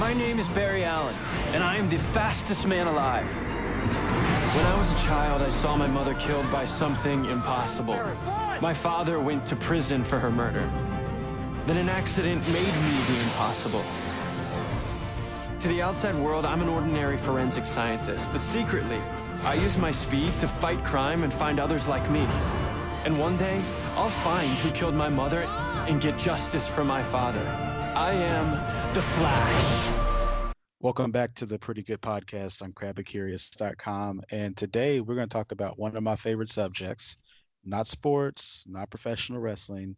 [0.00, 1.14] My name is Barry Allen,
[1.52, 3.28] and I am the fastest man alive.
[4.56, 8.00] When I was a child, I saw my mother killed by something impossible.
[8.62, 10.66] My father went to prison for her murder.
[11.66, 13.84] Then an accident made me the impossible.
[15.60, 19.02] To the outside world, I'm an ordinary forensic scientist, but secretly,
[19.44, 22.26] I use my speed to fight crime and find others like me.
[23.04, 23.60] And one day,
[23.96, 25.42] I'll find who killed my mother
[25.86, 27.69] and get justice for my father.
[28.00, 30.54] I am the Flash.
[30.80, 34.22] Welcome back to the Pretty Good Podcast on crabbycurious.com.
[34.30, 37.18] And today we're going to talk about one of my favorite subjects
[37.62, 39.96] not sports, not professional wrestling,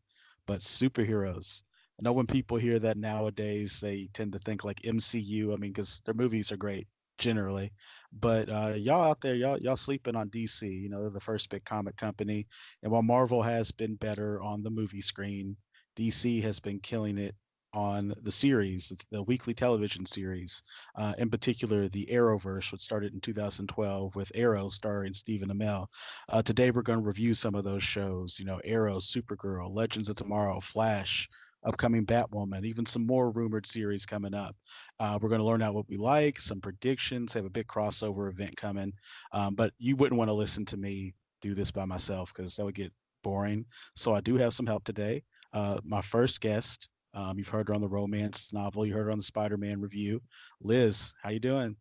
[0.48, 1.62] but superheroes.
[1.96, 5.54] I know when people hear that nowadays, they tend to think like MCU.
[5.54, 7.70] I mean, because their movies are great generally,
[8.12, 10.62] but uh, y'all out there, y'all y'all sleeping on DC.
[10.62, 12.48] You know, they're the first big comic company,
[12.82, 15.56] and while Marvel has been better on the movie screen,
[15.96, 17.36] DC has been killing it
[17.74, 20.62] on the series, the weekly television series,
[20.96, 25.86] uh, in particular the Arrowverse, which started in 2012 with Arrow starring Stephen Amell.
[26.28, 28.38] Uh, today we're going to review some of those shows.
[28.38, 31.28] You know, Arrow, Supergirl, Legends of Tomorrow, Flash,
[31.64, 34.56] upcoming Batwoman, even some more rumored series coming up.
[34.98, 38.30] Uh, we're going to learn out what we like, some predictions, have a big crossover
[38.30, 38.92] event coming.
[39.32, 42.64] Um, but you wouldn't want to listen to me do this by myself because that
[42.64, 42.92] would get
[43.22, 43.64] boring.
[43.96, 45.22] So I do have some help today.
[45.52, 49.10] Uh, my first guest, um, you've heard her on the romance novel, you heard her
[49.10, 50.20] on the Spider-Man review.
[50.60, 51.76] Liz, how you doing?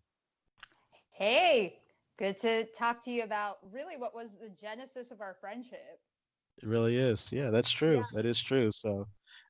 [1.11, 1.79] Hey,
[2.17, 5.99] good to talk to you about really what was the genesis of our friendship.
[6.61, 7.31] It really is.
[7.31, 7.97] Yeah, that's true.
[7.97, 8.03] Yeah.
[8.13, 8.69] That is true.
[8.71, 9.07] So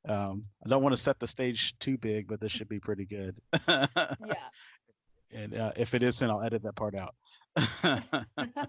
[0.07, 3.05] um, I don't want to set the stage too big, but this should be pretty
[3.05, 3.39] good.
[3.67, 3.85] yeah.
[5.33, 7.15] And uh, if it isn't, I'll edit that part out.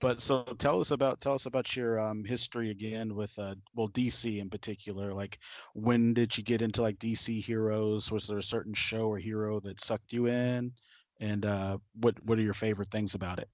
[0.00, 3.88] but so tell us about tell us about your um, history again with uh, well
[3.88, 5.12] DC in particular.
[5.12, 5.38] Like
[5.74, 8.10] when did you get into like DC heroes?
[8.12, 10.72] Was there a certain show or hero that sucked you in?
[11.20, 13.48] And uh, what what are your favorite things about it?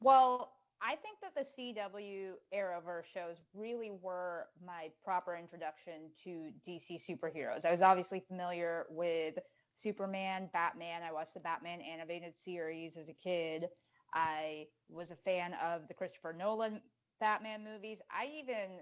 [0.00, 7.00] Well, I think that the CW Arrowverse shows really were my proper introduction to DC
[7.02, 7.64] superheroes.
[7.64, 9.38] I was obviously familiar with
[9.76, 11.02] Superman, Batman.
[11.02, 13.68] I watched the Batman animated series as a kid.
[14.14, 16.80] I was a fan of the Christopher Nolan
[17.20, 18.00] Batman movies.
[18.10, 18.80] I even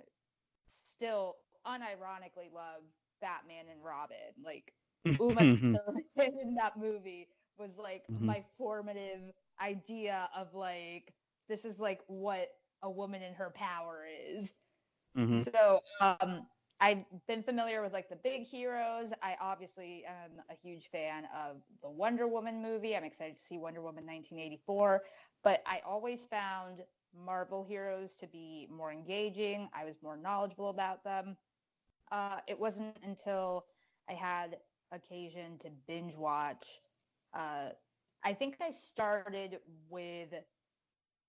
[0.66, 2.82] still unironically love
[3.20, 4.16] Batman and Robin.
[4.44, 4.72] Like
[5.20, 7.28] Uma Thurman in that movie
[7.58, 8.26] was like mm-hmm.
[8.26, 11.12] my formative idea of like
[11.48, 12.48] this is like what
[12.82, 14.52] a woman in her power is.
[15.16, 15.42] Mm-hmm.
[15.42, 16.46] So um,
[16.82, 19.12] I've been familiar with like the big heroes.
[19.22, 22.96] I obviously am a huge fan of the Wonder Woman movie.
[22.96, 25.04] I'm excited to see Wonder Woman 1984,
[25.44, 26.80] but I always found
[27.16, 29.68] Marvel heroes to be more engaging.
[29.72, 31.36] I was more knowledgeable about them.
[32.10, 33.64] Uh, it wasn't until
[34.10, 34.56] I had
[34.90, 36.80] occasion to binge watch.
[37.32, 37.68] Uh,
[38.24, 40.34] I think I started with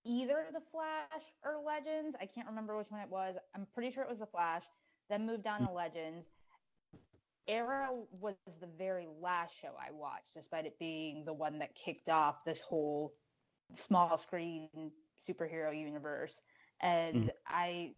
[0.04, 2.16] either the Flash or Legends.
[2.20, 3.36] I can't remember which one it was.
[3.56, 4.64] I'm pretty sure it was the Flash.
[5.10, 6.28] Then moved on to Legends.
[7.48, 12.08] Arrow was the very last show I watched, despite it being the one that kicked
[12.08, 13.14] off this whole
[13.74, 14.70] small screen
[15.28, 16.42] superhero universe.
[16.82, 17.30] And mm.
[17.48, 17.96] I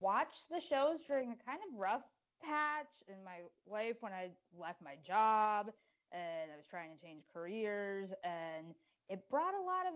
[0.00, 2.02] watched the shows during a kind of rough
[2.42, 5.70] patch in my life when I left my job
[6.10, 8.12] and I was trying to change careers.
[8.24, 8.74] And
[9.08, 9.94] it brought a lot of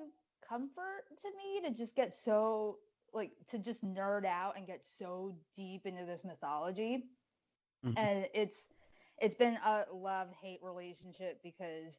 [0.48, 2.78] comfort to me to just get so
[3.16, 7.04] like to just nerd out and get so deep into this mythology
[7.84, 7.96] mm-hmm.
[7.98, 8.64] and it's
[9.18, 11.98] it's been a love hate relationship because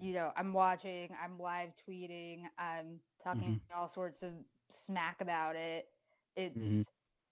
[0.00, 3.80] you know i'm watching i'm live tweeting i'm talking mm-hmm.
[3.80, 4.30] all sorts of
[4.68, 5.86] smack about it
[6.36, 6.82] it's mm-hmm.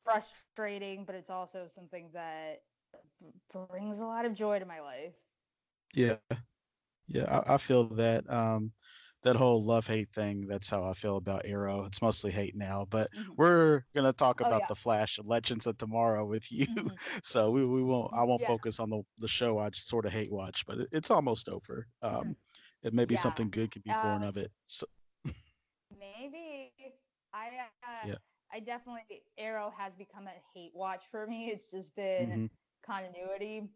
[0.04, 2.62] frustrating but it's also something that
[3.68, 5.14] brings a lot of joy to my life
[5.94, 6.16] yeah
[7.08, 8.70] yeah i, I feel that um
[9.22, 10.46] that whole love hate thing.
[10.46, 11.84] That's how I feel about Arrow.
[11.84, 13.32] It's mostly hate now, but mm-hmm.
[13.36, 14.66] we're gonna talk oh, about yeah.
[14.68, 16.66] the Flash and Legends of Tomorrow with you.
[16.66, 16.88] Mm-hmm.
[17.22, 18.12] so we, we won't.
[18.14, 18.48] I won't yeah.
[18.48, 21.48] focus on the the show I just sort of hate watch, but it, it's almost
[21.48, 21.86] over.
[22.02, 22.30] Um, mm-hmm.
[22.84, 23.20] it maybe yeah.
[23.20, 24.50] something good could be born of it.
[24.66, 24.86] So.
[25.98, 26.72] maybe
[27.32, 27.48] I.
[27.82, 28.14] Uh, yeah.
[28.52, 31.46] I definitely Arrow has become a hate watch for me.
[31.46, 32.46] It's just been mm-hmm.
[32.86, 33.68] continuity.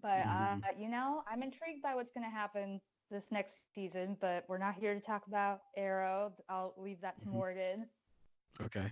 [0.00, 0.60] But mm-hmm.
[0.62, 2.80] uh, you know, I'm intrigued by what's going to happen
[3.10, 6.32] this next season, but we're not here to talk about Arrow.
[6.48, 7.36] I'll leave that to mm-hmm.
[7.36, 7.86] Morgan.
[8.62, 8.90] Okay.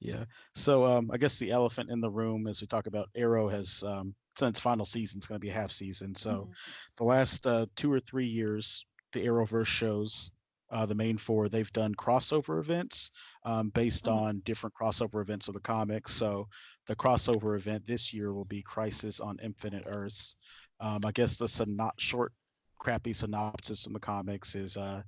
[0.00, 0.24] Yeah.
[0.54, 3.84] So um, I guess the elephant in the room as we talk about Arrow has
[3.86, 6.14] um, since final season is going to be a half season.
[6.14, 6.52] So mm-hmm.
[6.96, 10.32] the last uh, two or three years, the Arrowverse shows
[10.72, 13.10] uh, the main four, they've done crossover events
[13.44, 14.24] um, based mm-hmm.
[14.24, 16.12] on different crossover events of the comics.
[16.12, 16.48] So
[16.86, 20.36] the crossover event this year will be Crisis on Infinite Earths.
[20.80, 22.32] Um, I guess the not short,
[22.82, 25.00] crappy synopsis from the comics is uh,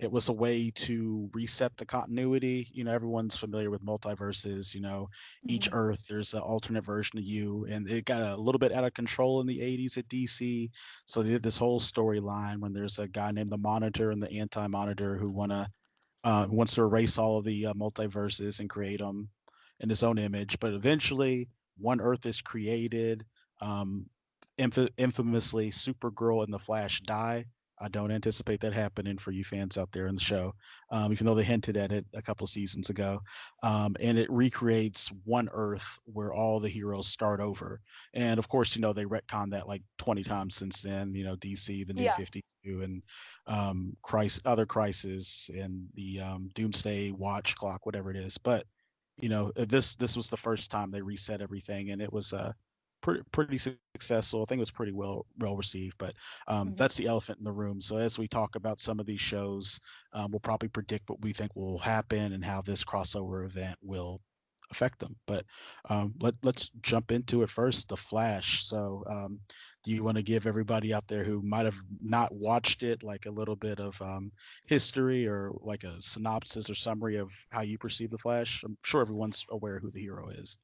[0.00, 2.66] it was a way to reset the continuity.
[2.72, 4.74] You know, everyone's familiar with multiverses.
[4.74, 5.08] You know,
[5.46, 5.78] each mm-hmm.
[5.78, 8.94] Earth there's an alternate version of you, and it got a little bit out of
[8.94, 10.70] control in the '80s at DC.
[11.04, 14.40] So they did this whole storyline when there's a guy named the Monitor and the
[14.40, 15.70] Anti-Monitor who wanna
[16.24, 19.28] uh, wants to erase all of the uh, multiverses and create them
[19.78, 20.58] in his own image.
[20.58, 21.48] But eventually,
[21.78, 23.24] one Earth is created.
[23.60, 24.06] Um,
[24.60, 27.46] inf- infamously, Supergirl and the Flash die
[27.80, 30.52] I don't anticipate that happening for you fans out there in the show,
[30.90, 33.22] um, even though they hinted at it a couple seasons ago.
[33.62, 37.80] Um, and it recreates one Earth where all the heroes start over.
[38.12, 41.36] And of course, you know, they retcon that like 20 times since then, you know,
[41.36, 42.16] DC, the new yeah.
[42.16, 43.02] 52, and
[43.46, 48.36] um, Christ, other crises, and the um, Doomsday Watch Clock, whatever it is.
[48.36, 48.66] But,
[49.16, 52.38] you know, this this was the first time they reset everything, and it was a
[52.38, 52.52] uh,
[53.00, 54.42] pretty pretty successful.
[54.42, 55.96] I think it was pretty well well received.
[55.98, 56.14] But
[56.46, 56.76] um, mm-hmm.
[56.76, 57.80] that's the elephant in the room.
[57.80, 59.80] So as we talk about some of these shows,
[60.12, 64.20] um, we'll probably predict what we think will happen and how this crossover event will
[64.70, 65.16] affect them.
[65.26, 65.44] But
[65.88, 67.88] um, let let's jump into it first.
[67.88, 68.64] The Flash.
[68.64, 69.40] So um,
[69.84, 73.26] do you want to give everybody out there who might have not watched it like
[73.26, 74.32] a little bit of um,
[74.66, 78.62] history or like a synopsis or summary of how you perceive the Flash?
[78.64, 80.58] I'm sure everyone's aware who the hero is.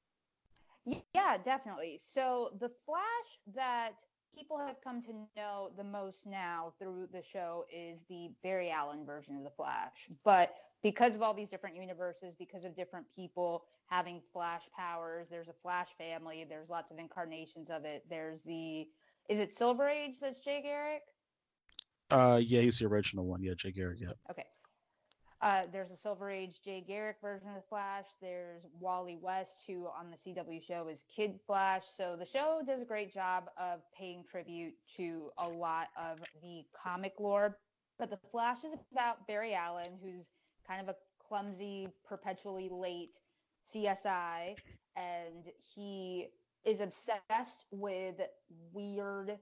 [0.86, 1.98] Yeah, definitely.
[2.02, 4.04] So the Flash that
[4.36, 9.04] people have come to know the most now through the show is the Barry Allen
[9.04, 10.08] version of the Flash.
[10.24, 15.48] But because of all these different universes, because of different people having Flash powers, there's
[15.48, 18.04] a Flash family, there's lots of incarnations of it.
[18.08, 18.86] There's the
[19.28, 21.02] is it Silver Age that's Jay Garrick?
[22.10, 23.42] Uh yeah, he's the original one.
[23.42, 24.12] Yeah, Jay Garrick, yeah.
[24.30, 24.44] Okay.
[25.42, 28.06] Uh, there's a Silver Age Jay Garrick version of the Flash.
[28.22, 31.84] There's Wally West, who on the CW show is Kid Flash.
[31.84, 36.64] So the show does a great job of paying tribute to a lot of the
[36.74, 37.58] comic lore.
[37.98, 40.30] But the Flash is about Barry Allen, who's
[40.66, 40.96] kind of a
[41.28, 43.18] clumsy, perpetually late
[43.74, 44.56] CSI,
[44.96, 46.28] and he
[46.64, 48.20] is obsessed with
[48.72, 49.38] weird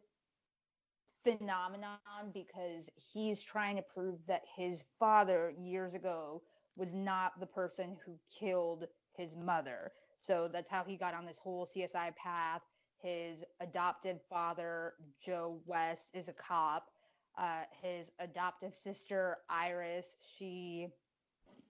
[1.25, 1.99] phenomenon
[2.33, 6.43] because he's trying to prove that his father years ago
[6.77, 8.87] was not the person who killed
[9.17, 9.93] his mother.
[10.21, 12.63] So that's how he got on this whole CSI path.
[13.03, 14.95] His adoptive father,
[15.25, 16.91] Joe West, is a cop.
[17.37, 20.89] Uh, his adoptive sister, Iris, she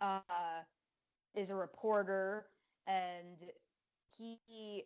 [0.00, 0.20] uh,
[1.34, 2.46] is a reporter.
[2.86, 3.42] And
[4.16, 4.84] he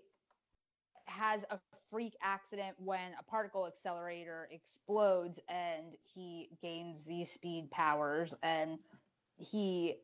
[1.08, 1.58] has a
[1.90, 8.78] freak accident when a particle accelerator explodes and he gains these speed powers and
[9.38, 9.96] he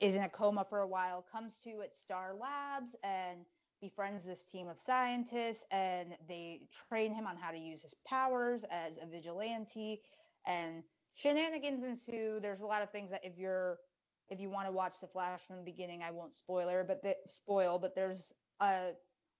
[0.00, 3.40] is in a coma for a while comes to at star labs and
[3.80, 8.64] befriends this team of scientists and they train him on how to use his powers
[8.70, 10.00] as a vigilante
[10.46, 10.82] and
[11.14, 12.38] shenanigans ensue.
[12.40, 13.78] There's a lot of things that if you're
[14.30, 17.14] if you want to watch the flash from the beginning i won't spoiler but the
[17.28, 18.90] spoil but there's a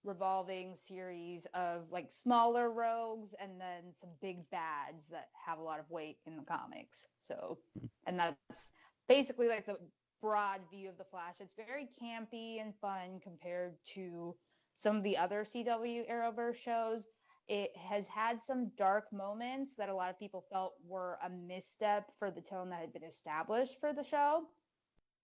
[0.07, 5.81] revolving series of like smaller rogues and then some big bads that have a lot
[5.81, 7.07] of weight in the comics.
[7.21, 7.87] So, mm-hmm.
[8.07, 8.73] and that's
[9.09, 9.77] basically like the
[10.23, 11.35] broad view of the Flash.
[11.41, 14.35] It's very campy and fun compared to
[14.77, 17.07] some of the other CW Arrowverse shows.
[17.49, 22.11] It has had some dark moments that a lot of people felt were a misstep
[22.19, 24.43] for the tone that had been established for the show.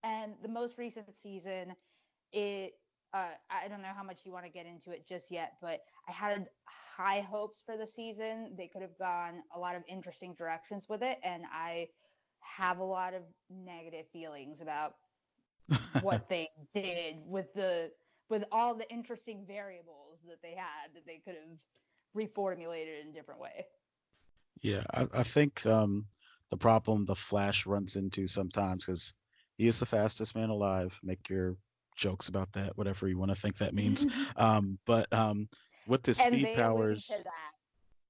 [0.04, 1.74] And the most recent season,
[2.32, 2.74] it
[3.14, 5.80] uh, I don't know how much you want to get into it just yet, but
[6.08, 8.54] I had high hopes for the season.
[8.56, 11.88] They could have gone a lot of interesting directions with it, and I
[12.40, 14.94] have a lot of negative feelings about
[16.00, 17.90] what they did with the
[18.30, 21.58] with all the interesting variables that they had that they could have
[22.16, 23.66] reformulated in a different way.
[24.62, 26.06] Yeah, I, I think um,
[26.50, 29.12] the problem the Flash runs into sometimes because
[29.56, 30.98] he is the fastest man alive.
[31.02, 31.56] Make your
[31.96, 34.06] jokes about that, whatever you want to think that means.
[34.36, 35.48] um, but um,
[35.86, 37.24] with the speed powers,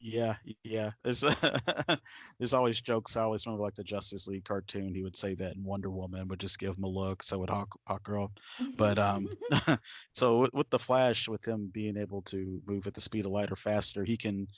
[0.02, 0.34] yeah,
[0.64, 0.90] yeah.
[1.04, 1.20] There's
[2.38, 3.16] there's always jokes.
[3.16, 4.94] I always remember like the Justice League cartoon.
[4.94, 7.22] He would say that, and Wonder Woman would just give him a look.
[7.22, 8.32] So would Hawk, Hawk Girl.
[8.76, 9.28] But um,
[10.12, 13.30] so with, with the Flash, with him being able to move at the speed of
[13.30, 14.48] light or faster, he can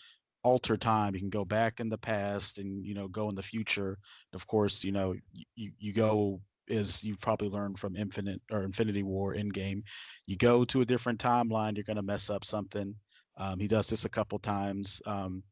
[0.43, 1.13] alter time.
[1.13, 3.99] He can go back in the past and you know go in the future.
[4.33, 5.15] Of course, you know
[5.55, 9.83] you you go is you probably learned from Infinite or Infinity War Endgame.
[10.27, 12.95] You go to a different timeline, you're going to mess up something.
[13.37, 15.01] Um, he does this a couple times.
[15.07, 15.43] Um,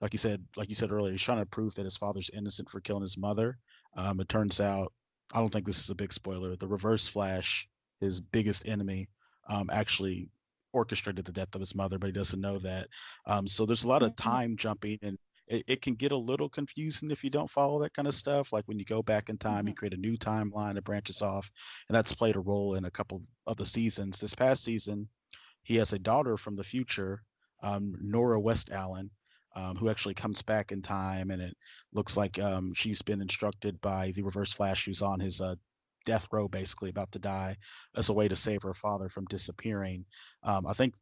[0.00, 2.70] like you said, like you said earlier, he's trying to prove that his father's innocent
[2.70, 3.58] for killing his mother.
[3.96, 4.92] Um, it turns out,
[5.34, 6.56] I don't think this is a big spoiler.
[6.56, 7.68] The Reverse Flash,
[8.00, 9.08] his biggest enemy,
[9.48, 10.28] um, actually
[10.72, 12.88] orchestrated the death of his mother, but he doesn't know that.
[13.26, 14.30] Um, so there's a lot of Mm-hmm.
[14.30, 15.18] time jumping, and
[15.48, 18.52] it, it can get a little confusing if you don't follow that kind of stuff.
[18.52, 19.76] Like when you go back in time, you Mhm.
[19.76, 21.50] create a new timeline that branches off,
[21.88, 24.20] and that's played a role in a couple of the seasons.
[24.20, 25.08] This past season,
[25.62, 27.22] he has a daughter from the future,
[27.62, 29.10] um, Nora West Allen,
[29.54, 31.56] um, who actually comes back in time, and it
[31.92, 35.56] looks like um, she's been instructed by the Reverse Flash, who's on his uh,
[36.04, 37.56] death row, basically about to die,
[37.96, 40.04] as a way to save her father from disappearing.
[40.42, 40.94] Um, I think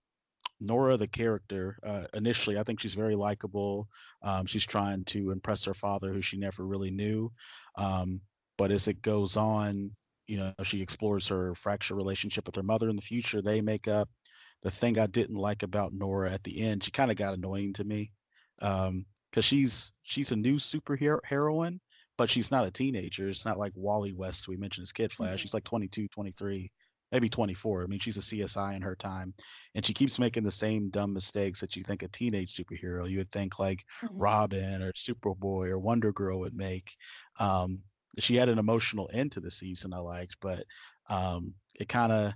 [0.60, 3.88] Nora, the character, uh, initially, I think she's very likable.
[4.22, 7.30] Um, she's trying to impress her father, who she never really knew.
[7.76, 8.20] Um,
[8.58, 9.94] but as it goes on,
[10.26, 13.42] you know, she explores her fractured relationship with her mother in the future.
[13.42, 14.08] They make up.
[14.62, 17.74] The thing I didn't like about Nora at the end, she kind of got annoying
[17.74, 18.10] to me,
[18.58, 19.04] because
[19.44, 21.80] she's she's a new superhero heroine,
[22.16, 23.28] but she's not a teenager.
[23.28, 25.36] It's not like Wally West, we mentioned as Kid Flash.
[25.36, 25.38] Mhm.
[25.42, 26.72] She's like 22, 23
[27.12, 27.84] maybe 24.
[27.84, 29.34] I mean, she's a CSI in her time,
[29.74, 33.18] and she keeps making the same dumb mistakes that you think a teenage superhero, you
[33.18, 34.10] would think like Mhm.
[34.18, 36.96] Robin or Superboy or Wonder Girl would make.
[37.38, 37.82] Um,
[38.18, 40.64] she had an emotional end to the season I liked, but
[41.08, 42.34] um, it kind of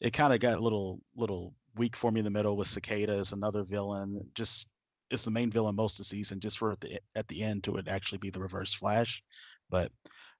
[0.00, 3.14] it kind of got a little little weak for me in the middle with Cicada
[3.14, 4.30] as another villain.
[4.34, 4.68] Just
[5.10, 7.64] it's the main villain most of the season, just for at the at the end
[7.64, 9.22] to it actually be the Reverse Flash.
[9.70, 9.92] But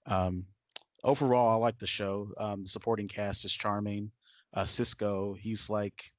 [0.06, 0.46] um,
[1.04, 2.32] overall, I like the show.
[2.38, 4.10] Um, the supporting cast is charming.
[4.54, 6.12] Uh, Cisco, he's like,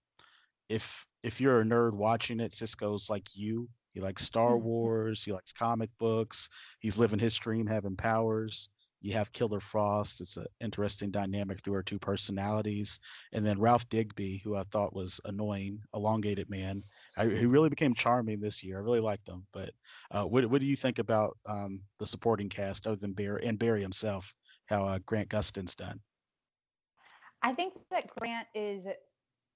[0.70, 3.70] if if you're a nerd watching it, Cisco's like you.
[3.94, 4.62] He likes Star Mhm.
[4.64, 5.24] Wars.
[5.24, 6.50] He likes comic books.
[6.80, 8.70] He's living his dream, having powers.
[9.02, 10.22] You have Killer Frost.
[10.22, 13.00] It's an interesting dynamic through her two personalities.
[13.34, 16.82] And then Ralph Dibny, who I thought was annoying, elongated man.
[17.18, 18.78] I, he really became charming this year.
[18.78, 19.46] I really liked him.
[19.52, 19.72] But
[20.10, 23.60] uh, what what do you think about um, the supporting cast, other than Barry and
[23.60, 24.34] Barry himself?
[24.68, 26.02] How uh, Grant Gustin's done?
[27.42, 28.88] I think that Grant is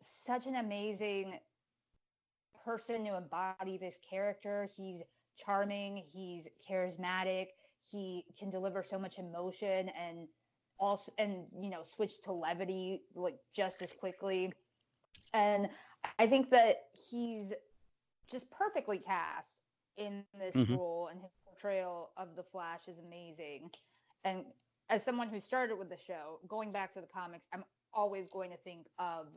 [0.01, 1.39] such an amazing
[2.65, 4.67] person to embody this character.
[4.75, 5.01] He's
[5.37, 7.47] charming, he's charismatic,
[7.89, 10.27] he can deliver so much emotion and
[10.79, 14.53] also and you know switch to levity like just as quickly.
[15.33, 15.69] And
[16.19, 17.53] I think that he's
[18.29, 19.63] just perfectly cast
[19.97, 20.67] in this Mhm.
[20.69, 23.71] role and his portrayal of the Flash is amazing.
[24.23, 24.45] And
[24.89, 27.63] as someone who started with the show, going back to the comics, I'm
[27.93, 29.27] always going to think of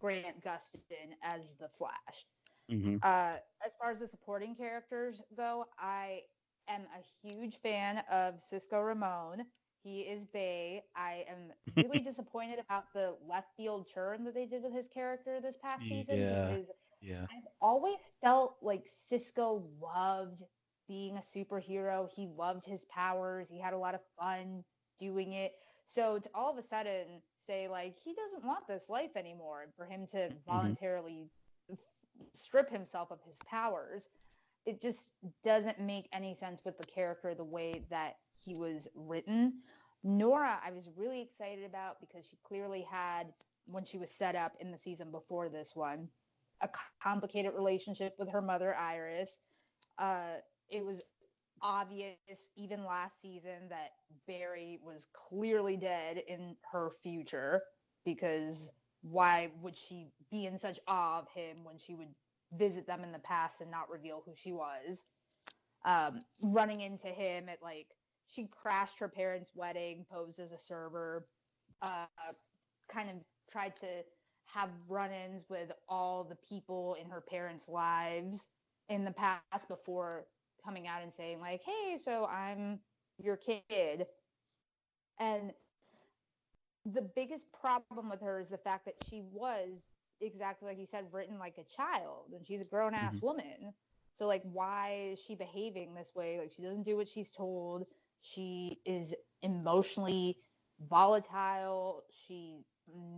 [0.00, 2.26] Grant Gustin as the Flash.
[2.68, 6.22] hmm Uh, as far as the supporting characters go, I
[6.68, 9.44] am a huge fan of Cisco Ramon.
[9.82, 10.82] He is Bay.
[10.94, 15.40] I am really disappointed about the left field turn that they did with his character
[15.40, 16.56] this past season Yeah.
[17.00, 17.26] Yeah.
[17.30, 20.42] I've always felt like Cisco loved
[20.88, 22.08] being a superhero.
[22.10, 23.48] He loved his powers.
[23.48, 24.64] He had a lot of fun
[25.02, 25.52] doing it.
[25.86, 29.74] So to all of a sudden say like he doesn't want this life anymore, and
[29.74, 31.26] for him to voluntarily
[32.34, 34.08] strip himself of his powers,
[34.64, 35.12] it just
[35.44, 39.54] doesn't make any sense with the character the way that he was written.
[40.04, 43.32] Nora, I was really excited about because she clearly had
[43.66, 46.08] when she was set up in the season before this one
[46.62, 46.68] a
[47.02, 49.38] complicated relationship with her mother Iris.
[49.98, 50.36] Uh,
[50.70, 51.02] it was
[51.62, 52.16] obvious
[52.56, 53.90] even last season that
[54.26, 57.62] Barry was clearly dead in her future
[58.04, 58.70] because
[59.02, 62.14] why would she be in such awe of him when she would
[62.52, 65.04] visit them in the past and not reveal who she was?
[65.84, 67.88] Um, running into him at like
[68.28, 71.26] she crashed her parents' wedding, posed as a server,
[71.82, 72.06] uh,
[72.90, 73.16] kind of
[73.50, 73.86] tried to
[74.46, 78.48] have run-ins with all the people in her parents' lives
[78.88, 80.26] in the past before
[80.64, 82.80] coming out and saying like, "Hey, so I'm
[83.18, 84.06] your kid."
[85.18, 85.52] And
[86.84, 89.84] the biggest problem with her is the fact that she was
[90.20, 93.26] exactly like you said written like a child and she's a grown ass mm-hmm.
[93.26, 93.74] woman.
[94.14, 96.38] So like why is she behaving this way?
[96.38, 97.86] Like she doesn't do what she's told.
[98.20, 100.38] She is emotionally
[100.88, 102.02] volatile.
[102.26, 102.64] She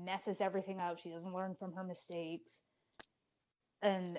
[0.05, 0.99] messes everything up.
[0.99, 2.61] She doesn't learn from her mistakes.
[3.83, 4.19] And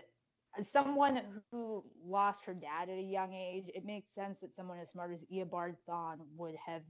[0.57, 1.21] as someone
[1.51, 5.13] who lost her dad at a young age, it makes sense that someone as smart
[5.13, 6.81] as Eobard Thawne would have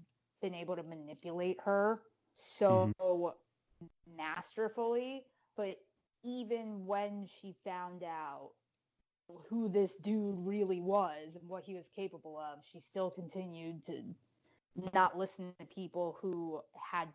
[0.41, 2.01] been able to manipulate her
[2.35, 3.85] so mm-hmm.
[4.17, 5.23] masterfully.
[5.57, 5.77] But
[6.23, 8.51] even when she found out
[9.49, 14.03] who this dude really was and what he was capable of, she still continued to
[14.93, 17.07] not listen to people who had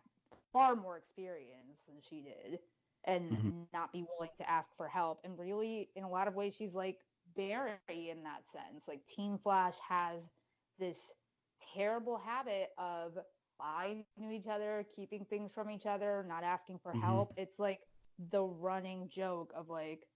[0.51, 2.59] far more experience than she did
[3.05, 3.67] and Mhm.
[3.73, 5.19] not be willing to ask for help.
[5.23, 6.99] And really, in a lot of ways, she's like
[7.35, 8.87] Barry in that sense.
[8.87, 10.29] Like Team Flash has
[10.79, 11.11] this
[11.73, 13.17] terrible habit of
[13.59, 16.93] lying to each other, keeping things from each other, not asking for Mhm.
[16.93, 17.33] help.
[17.37, 17.79] It's like
[18.31, 20.07] the running joke of like,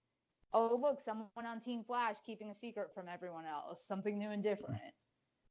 [0.52, 4.42] oh look, someone on Team Flash keeping a secret from everyone else, something new and
[4.42, 4.94] different.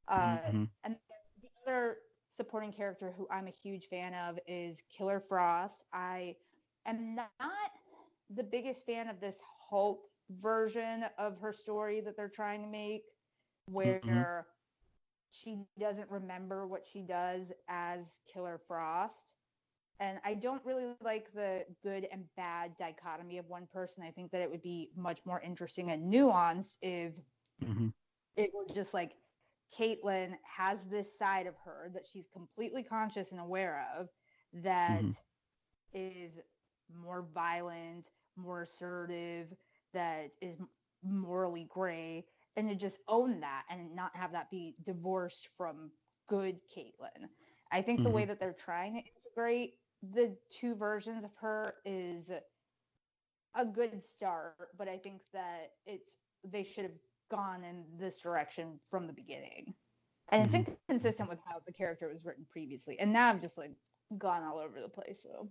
[0.07, 0.69] Uh, Mhm.
[0.83, 0.95] and
[1.41, 1.97] the other
[2.31, 5.83] supporting character who I'm a huge fan of is Killer Frost.
[5.93, 6.35] I
[6.85, 7.29] am not
[8.29, 13.03] the biggest fan of this Hulk version of her story that they're trying to make,
[13.65, 14.47] where
[15.31, 19.25] she doesn't remember what she does as Killer Frost.
[19.99, 24.03] And I don't really like the good and bad dichotomy of one person.
[24.03, 27.13] I think that it would be much more interesting and nuanced if
[27.61, 27.93] Mhm.
[28.35, 29.13] it were just like
[29.77, 34.09] Caitlin has this side of her that she's completely conscious and aware of
[34.53, 35.05] that
[35.93, 36.45] is Mhm.
[36.93, 39.47] More violent, more assertive,
[39.93, 40.59] that is
[41.03, 42.25] morally gray,
[42.55, 45.91] and to just own that and not have that be divorced from
[46.27, 47.29] good Caitlin.
[47.71, 48.29] I think the way mm-hmm.
[48.29, 49.75] that they're trying to integrate
[50.13, 52.29] the two versions of her is
[53.55, 56.99] a good start, but I think that it's they should have
[57.31, 59.73] gone in this direction from the beginning.
[60.29, 60.93] And I think mm-hmm.
[60.93, 62.99] consistent with how the character was written previously.
[62.99, 63.71] And now I've just like
[64.17, 65.21] gone all over the place.
[65.23, 65.47] So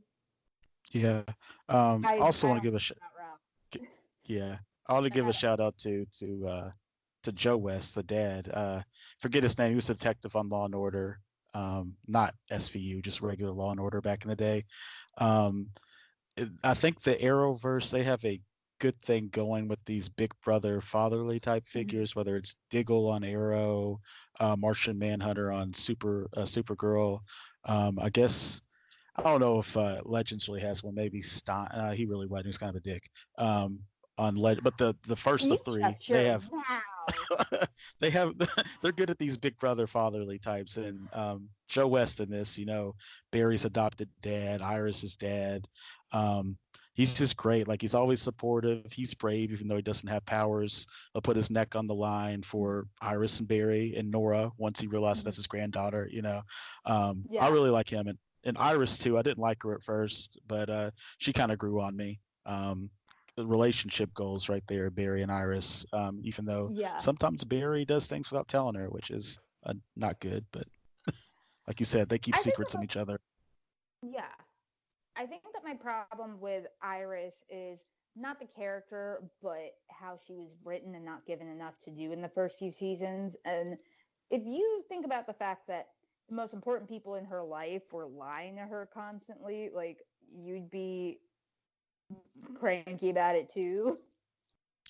[0.92, 1.22] Yeah.
[1.68, 3.88] Um, I also want to give a sh- not route.
[4.26, 4.56] yeah.
[4.86, 6.70] I want to give a shout out to to uh
[7.24, 8.50] to Joe West, the dad.
[8.52, 8.82] Uh,
[9.18, 9.70] forget his name.
[9.70, 11.20] He was a detective on Law and Order.
[11.54, 14.64] Um, not SVU, just regular Law and Order back in the day.
[15.18, 15.68] Um,
[16.36, 18.40] it- I think the Arrowverse they have a
[18.80, 24.00] good thing going with these big brother fatherly type figures, whether it's Diggle on Arrow,
[24.40, 27.20] uh, Martian Manhunter on Super uh, Supergirl.
[27.64, 28.60] Um, I guess
[29.16, 30.94] I don't know if uh, Legends really has one.
[30.94, 31.68] Maybe Stein.
[31.68, 32.46] Uh, he really wasn't.
[32.46, 33.08] He was kind of a dick.
[33.38, 33.80] Um,
[34.16, 36.48] on Leg, but the the first of three, they have
[38.00, 38.32] they have
[38.82, 42.66] they're good at these big brother fatherly types and um joe west in this you
[42.66, 42.94] know
[43.32, 45.66] barry's adopted dad iris's dad
[46.12, 46.56] um
[46.94, 50.86] he's just great like he's always supportive he's brave even though he doesn't have powers
[51.12, 54.86] he'll put his neck on the line for iris and barry and nora once he
[54.86, 56.42] realizes that's his granddaughter you know
[56.86, 57.44] um Yeah.
[57.44, 60.68] i really like him and and iris too i didn't like her at first but
[60.68, 62.90] uh she kind of grew on me um
[63.36, 66.96] the relationship goals right there barry and iris um even though yeah.
[66.96, 70.44] sometimes Barry does things without telling her, which is uh, not good.
[70.52, 70.64] But
[71.66, 73.20] like you said, they keep I secrets from each other.
[74.02, 74.22] Yeah.
[75.16, 77.78] I think that my problem with Iris is
[78.16, 82.20] not the character, but how she was written and not given enough to do in
[82.20, 83.36] the first few seasons.
[83.44, 83.76] And
[84.30, 85.88] if you think about the fact that
[86.28, 91.18] the most important people in her life were lying to her constantly, like you'd be
[92.58, 93.98] cranky about it too.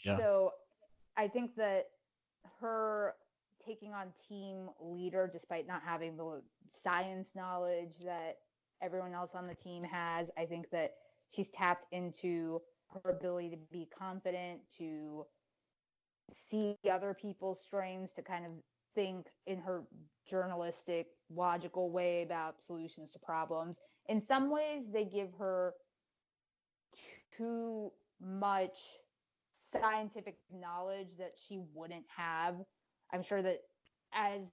[0.05, 0.17] Yeah.
[0.17, 0.53] So
[1.17, 1.87] I think that
[2.61, 3.15] her
[3.65, 6.43] taking on team leader despite not having the
[6.73, 8.39] science knowledge that
[8.83, 10.95] everyone else on the team has, I think that
[11.31, 12.61] she's tapped into
[12.93, 15.25] her ability to be confident, to
[16.35, 18.53] see other people's strengths, to kind of
[18.95, 19.85] think in her
[20.29, 23.79] journalistic, logical way about solutions to problems.
[24.09, 25.75] In some ways, they give her
[27.37, 28.79] too much
[29.73, 32.57] scientific knowledge that she wouldn't have.
[33.13, 33.61] I'm sure that
[34.13, 34.51] as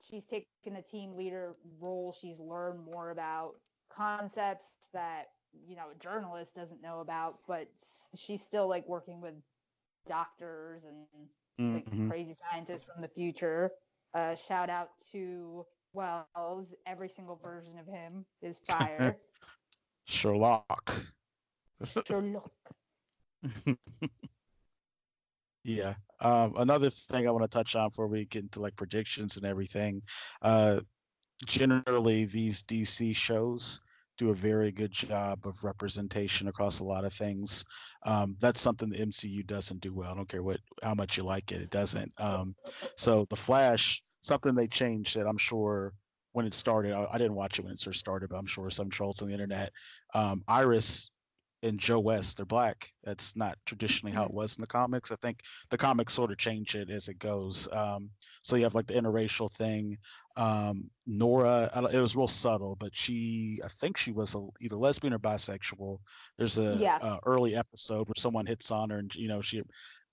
[0.00, 3.54] she's taken the team leader role, she's learned more about
[3.90, 5.26] concepts that
[5.66, 7.68] you know a journalist doesn't know about, but
[8.16, 9.34] she's still like working with
[10.08, 11.06] doctors and
[11.72, 12.08] like Mhm.
[12.08, 13.72] crazy scientists from the future.
[14.14, 16.74] Uh, shout out to Wells.
[16.86, 19.16] Every single version of him is fire.
[20.04, 20.94] Sherlock.
[22.06, 22.50] Sherlock.
[25.64, 25.94] Yeah.
[26.20, 29.46] Um, another thing I want to touch on before we get into like predictions and
[29.46, 30.02] everything.
[30.42, 30.80] Uh,
[31.46, 33.80] generally, these DC shows
[34.16, 37.64] do a very good job of representation across a lot of things.
[38.04, 40.12] Um, that's something the MCU doesn't do well.
[40.12, 42.12] I don't care what how much you like it, it doesn't.
[42.18, 42.54] Um,
[42.96, 45.92] so the Flash, something they changed that I'm sure
[46.32, 48.68] when it started, I, I didn't watch it when it first started, but I'm sure
[48.70, 49.70] some trolls on the internet.
[50.14, 51.10] Um, Iris
[51.62, 52.90] and Joe West, they're black.
[53.04, 55.12] That's not traditionally how it was in the comics.
[55.12, 57.68] I think the comics sort of change it as it goes.
[57.70, 58.10] Um,
[58.42, 59.96] so you have like the interracial thing.
[60.36, 64.46] Um, Nora, I don't- it was real subtle, but she, I think she was a,
[64.60, 65.98] either lesbian or bisexual.
[66.38, 66.98] There's a Yeah.
[67.00, 69.62] uh, early episode where someone hits on her, and you know she.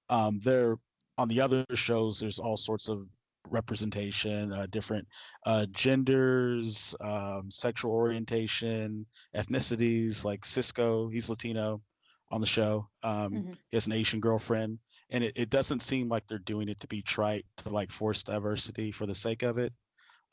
[0.09, 0.75] Um, there
[1.17, 3.07] on the other shows, there's all sorts of
[3.49, 5.07] representation, uh, different
[5.45, 10.23] uh, genders, um, sexual orientation, ethnicities.
[10.25, 11.81] Like Cisco, he's Latino
[12.29, 12.87] on the show.
[13.03, 13.57] Um, Mhm.
[13.69, 16.87] He has an Asian girlfriend, and it, it doesn't seem like they're doing it to
[16.87, 19.73] be trite to like force diversity for the sake of it.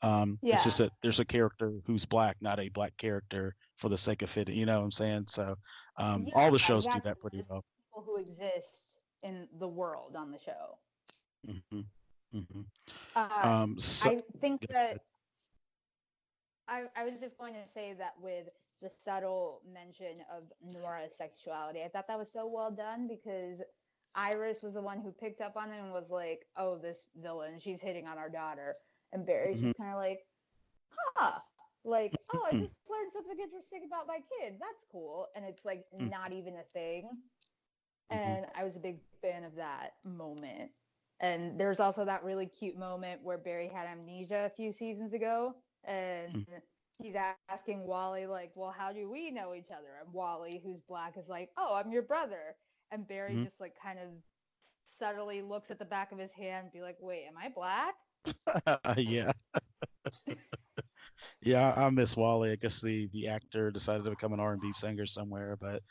[0.01, 0.55] Um, Yeah.
[0.55, 4.21] It's just that there's a character who's black, not a black character for the sake
[4.21, 4.55] of fitting.
[4.57, 5.25] You know what I'm saying?
[5.27, 5.55] So
[5.97, 7.63] um, all the shows do that pretty well.
[7.89, 10.77] People who exist in the world on the show.
[11.45, 11.81] hmm
[12.31, 12.61] hmm
[13.15, 14.99] Uh, Um, so I think that
[16.67, 18.47] I, I was just going to say that with
[18.81, 23.61] the subtle mention of Nora's sexuality, I thought that was so well done because
[24.15, 27.59] Iris was the one who picked up on it and was like, "Oh, this villain,
[27.59, 28.75] she's hitting on our daughter,"
[29.13, 29.73] and Barry's Mhm.
[29.73, 30.25] just kind of like,
[31.15, 31.39] "Huh."
[31.85, 34.55] Like, oh, I just learned something interesting about my kid.
[34.59, 35.27] That's cool.
[35.35, 36.09] And it's like Mm.
[36.09, 37.09] not even a thing.
[38.11, 38.37] Mhm.
[38.37, 40.71] And I was a big fan of that moment.
[41.19, 45.55] And there's also that really cute moment where Barry had amnesia a few seasons ago.
[45.83, 46.45] And
[46.97, 47.15] he's
[47.49, 49.97] asking Wally, like, well, how do we know each other?
[50.03, 52.55] And Wally, who's black, is like, oh, I'm your brother.
[52.91, 53.43] And Barry Mhm.
[53.43, 54.09] just like kind of
[54.85, 57.95] subtly looks at the back of his hand and be like, wait, am I black?
[58.97, 59.31] yeah.
[61.41, 62.51] yeah, I I miss Wally.
[62.51, 65.81] I guess the the actor decided to become an R&B singer somewhere, but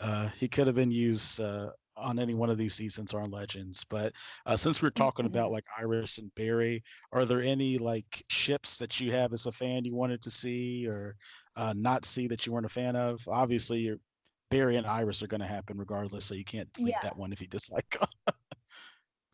[0.00, 3.30] uh, he could have been used uh, on any one of these seasons or on
[3.30, 3.84] Legends.
[3.84, 4.12] But
[4.44, 5.28] uh, since we're talking Mhm.
[5.28, 6.82] about like Iris and Barry,
[7.12, 10.86] are there any like ships that you have as a fan you wanted to see
[10.86, 11.16] or
[11.56, 13.26] uh, not see that you weren't a fan of?
[13.28, 13.96] Obviously, your
[14.50, 17.00] Barry and Iris are going to happen regardless, so you can't delete Yeah.
[17.02, 17.96] that one if you dislike.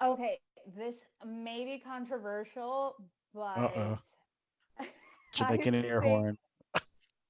[0.02, 0.38] Okay,
[0.76, 2.96] this may be controversial,
[3.34, 3.98] but Uh-oh.
[5.34, 6.36] Jamaican air horn.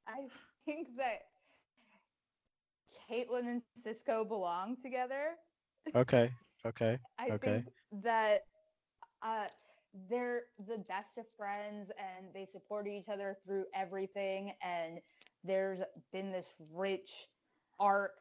[0.07, 0.29] I
[0.65, 1.23] think that
[3.13, 5.37] Caitlin and Cisco belong together.
[5.95, 6.31] Okay.
[6.65, 6.99] Okay.
[7.19, 7.63] I Okay.
[7.63, 7.67] think
[8.03, 8.43] that
[9.23, 9.47] uh,
[10.09, 14.53] they're the best of friends and they support each other through everything.
[14.63, 15.01] And
[15.45, 15.81] there's
[16.13, 17.29] been this rich
[17.81, 18.13] arc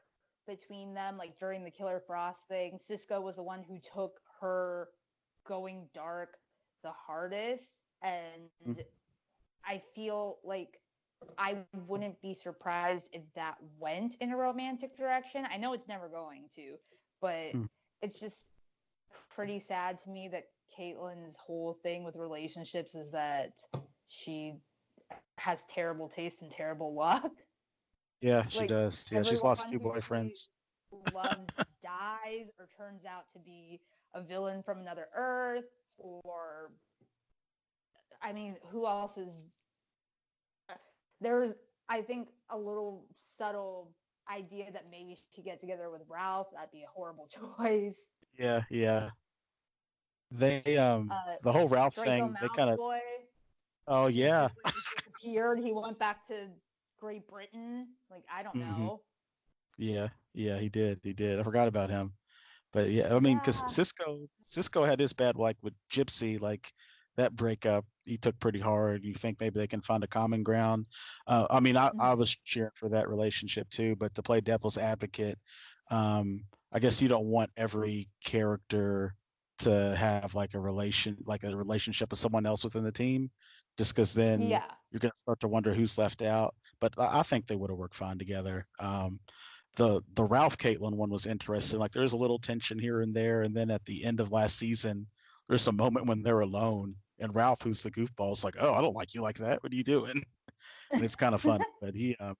[0.47, 2.80] between them, like during the Killer Frost thing.
[2.82, 4.89] Cisco was the one who took her
[5.47, 6.38] going dark
[6.84, 7.77] the hardest.
[8.04, 8.49] And
[9.65, 10.81] I feel like
[11.38, 11.57] I
[11.88, 15.45] wouldn't be surprised if that went in a romantic direction.
[15.51, 16.75] I know it's never going to,
[17.21, 17.65] but Hmm.
[18.01, 18.47] it's just
[19.36, 20.45] pretty sad to me that
[20.77, 23.53] Caitlin's whole thing with relationships is that
[24.07, 24.55] she
[25.38, 27.31] has terrible taste and terrible luck.
[28.21, 29.05] Yeah, she Like, does.
[29.12, 30.49] Yeah, she's lost two everyone who she boyfriends.
[31.13, 33.79] Loves dies or turns out to be
[34.13, 35.65] a villain from another Earth,
[35.97, 36.71] or
[38.21, 39.45] I mean, who else is?
[41.21, 41.55] There's,
[41.88, 43.95] I think, a little subtle
[44.29, 46.47] idea that maybe she get together with Ralph.
[46.53, 48.07] That'd be a horrible choice.
[48.38, 49.10] Yeah, yeah.
[50.31, 52.79] They um Uh, the whole Ralph Draco thing, they kind of
[53.88, 54.49] oh yeah.
[54.63, 55.60] like, disappeared.
[55.60, 56.47] He went back to
[56.99, 57.88] Great Britain.
[58.10, 58.77] Like I don't Mhm.
[58.77, 59.01] know.
[59.77, 60.99] Yeah, yeah, he did.
[61.03, 61.39] He did.
[61.39, 62.13] I forgot about him.
[62.71, 63.67] But yeah, I mean, because Yeah.
[63.67, 66.71] Cisco, Cisco had his bad like with Gypsy, like
[67.17, 69.06] that breakup he took pretty hard.
[69.06, 70.88] You think maybe they can find a common ground?
[71.28, 72.15] Uh, I mean, I, I Mhm.
[72.15, 75.38] was cheering for that relationship too, but to play devil's advocate,
[75.89, 79.15] um, I guess you don't want every character
[79.60, 83.30] to have like a relation, like a relationship with someone else within the team,
[83.78, 84.76] just because then Yeah.
[84.89, 86.56] you're gonna start to wonder who's left out.
[86.80, 88.67] But I, I think they would have worked fine together.
[88.80, 89.19] Um,
[89.76, 91.80] the the Ralph Caitlin one was interesting.
[91.80, 94.58] Like there's a little tension here and there, and then at the end of last
[94.58, 95.08] season,
[95.51, 98.79] there's a moment when they're alone, and Ralph, who's the goofball, is like, "Oh, I
[98.81, 99.61] don't like you like that.
[99.61, 100.23] What are you doing?"
[100.93, 101.65] and it's kind of funny.
[101.81, 102.35] But he uh,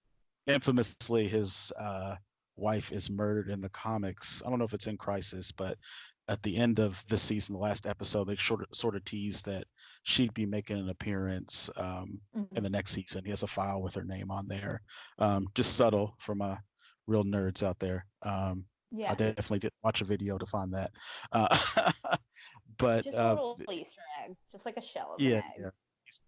[0.46, 2.16] infamously his uh,
[2.56, 4.42] wife is murdered in the comics.
[4.44, 5.76] I don't know if it's in Crisis, but
[6.28, 9.44] at the end of this season, the last episode, they sort of sort of teased
[9.44, 9.64] that
[10.04, 12.56] she'd be making an appearance um, Mhm.
[12.56, 13.24] in the next season.
[13.24, 14.80] He has a file with her name on there.
[15.18, 16.56] Um, just subtle for my
[17.06, 18.06] real nerds out there.
[18.22, 18.64] Um,
[19.10, 20.90] I definitely did watch a video to find that.
[21.32, 21.48] Uh,
[22.78, 25.60] but Just uh, a little Easter egg, just like a shell of yeah, an egg.
[25.60, 25.70] yeah,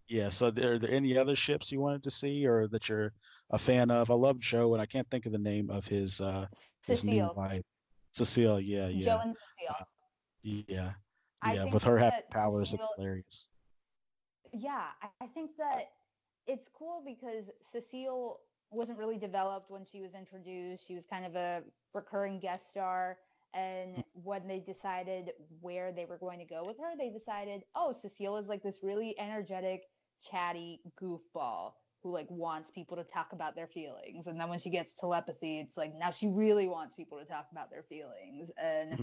[0.08, 0.28] yeah.
[0.28, 3.12] So, are there any other ships you wanted to see or that you're
[3.50, 4.10] a fan of?
[4.10, 6.46] I love Joe, and I can't think of the name of his uh,
[6.86, 7.62] his new wife,
[8.12, 8.60] Cecile.
[8.60, 9.04] Yeah, yeah.
[9.04, 10.64] Joe and Cecile.
[10.68, 10.92] yeah,
[11.42, 11.64] I yeah.
[11.64, 13.48] With her having powers, it's hilarious.
[14.52, 14.84] yeah,
[15.20, 15.90] I think that
[16.46, 20.86] it's cool because Cecile wasn't really developed when she was introduced.
[20.86, 23.18] She was kind of a recurring guest star.
[23.54, 27.92] And when they decided where they were going to go with her, they decided, oh,
[27.92, 29.82] Cecile is like this really energetic,
[30.22, 34.26] chatty goofball who like wants people to talk about their feelings.
[34.26, 37.46] And then when she gets telepathy, it's like now she really wants people to talk
[37.52, 38.50] about their feelings.
[38.58, 38.98] And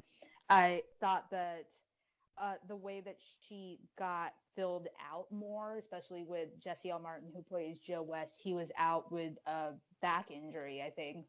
[0.49, 1.65] I thought that
[2.41, 6.99] uh, the way that she got filled out more, especially with Jesse L.
[6.99, 8.39] Martin, who plays Joe West.
[8.43, 11.25] He was out with a back injury, I think,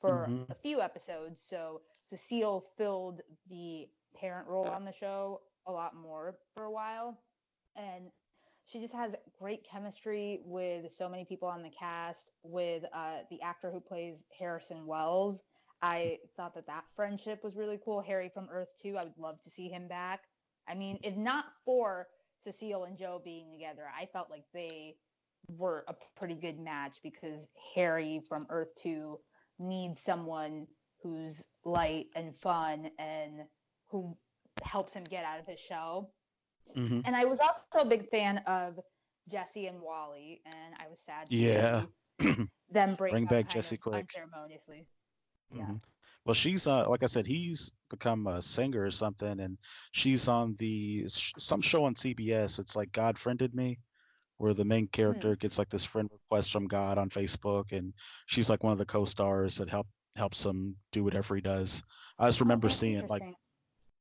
[0.00, 0.50] for Mhm.
[0.50, 1.42] a few episodes.
[1.42, 7.18] So Cecile filled the parent role on the show a lot more for a while.
[7.76, 8.10] And
[8.66, 12.30] she just has great chemistry with so many people on the cast.
[12.42, 15.42] With uh, the actor who plays Harrison Wells,
[15.82, 18.00] I thought that that friendship was really cool.
[18.00, 20.22] Harry from Earth Two, I would love to see him back.
[20.66, 22.06] I mean, if not for
[22.40, 24.96] Cecile and Joe being together, I felt like they
[25.48, 29.18] were a pretty good match because Harry from Earth 2
[29.58, 30.66] needs someone
[31.04, 33.42] who's light and fun and
[33.90, 34.16] who
[34.62, 36.10] helps him get out of his shell.
[36.74, 37.00] Mm-hmm.
[37.04, 38.80] And I was also a big fan of
[39.30, 41.82] Jesse and Wally, and I was sad to yeah.
[42.20, 44.86] see them break, bring back Jesse quick unceremoniously.
[45.52, 45.58] Mm-hmm.
[45.58, 45.76] Yeah.
[46.24, 49.58] Well, she's uh, like I said, he's become a singer or something, and
[49.92, 52.58] she's on the some show on CBS.
[52.58, 53.78] It's like God friended me,
[54.38, 54.90] where the main hmm.
[54.90, 57.92] character gets like this friend request from God on Facebook, and
[58.26, 61.82] she's like one of the co-stars that help helps him do whatever he does.
[62.18, 63.22] I just remember seeing like,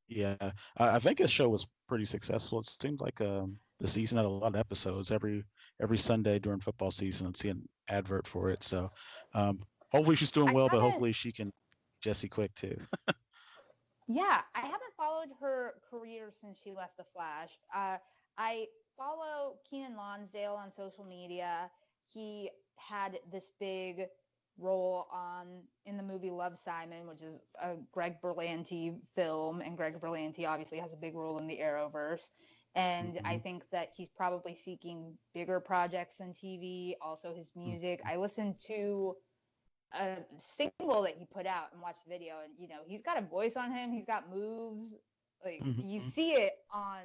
[0.08, 0.52] yeah, I,
[0.96, 2.60] I, think his show was pretty successful.
[2.60, 5.44] It seemed like um, the season had a lot of episodes every
[5.82, 7.28] every Sunday during football season.
[7.28, 8.64] I'd see an advert for it.
[8.64, 8.92] So
[9.34, 9.60] um,
[9.92, 11.52] hopefully she's doing well, but hopefully she can
[12.02, 12.78] Jesse Quick too.
[14.08, 17.58] yeah, I haven't followed her career since she left the Flash.
[17.76, 17.98] Uh,
[18.38, 21.70] I follow Keiynan Lonsdale on social media.
[22.14, 24.08] He had this big
[24.58, 25.48] role on
[25.86, 30.80] in the movie Love Simon, which is a Greg Berlanti film, and Greg Berlanti obviously
[30.80, 32.30] has a big role in the Arrowverse.
[32.76, 33.28] And mm-hmm.
[33.28, 36.94] I think that he's probably seeking bigger projects than TV.
[37.02, 38.00] Also, his music.
[38.00, 38.10] Mm-hmm.
[38.10, 39.16] I listened to
[39.94, 43.18] a single that he put out and watched the video, and you know he's got
[43.18, 43.92] a voice on him.
[43.92, 44.96] He's got moves.
[45.44, 45.88] Like mm-hmm.
[45.88, 47.02] you see it on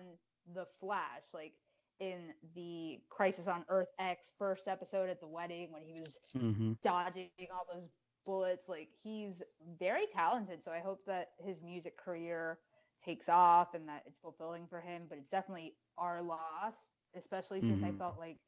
[0.54, 1.24] the Flash.
[1.34, 1.52] Like
[2.00, 6.72] in the Crisis on Earth X first episode at the wedding when he was mm-hmm.
[6.82, 7.88] dodging all those
[8.24, 8.68] bullets.
[8.68, 9.42] Like he's
[9.78, 10.62] very talented.
[10.62, 12.58] So I hope that his music career
[13.04, 15.02] takes off and that it's fulfilling for him.
[15.08, 16.74] But it's definitely our loss,
[17.16, 17.96] especially since mm-hmm.
[17.96, 18.38] I felt like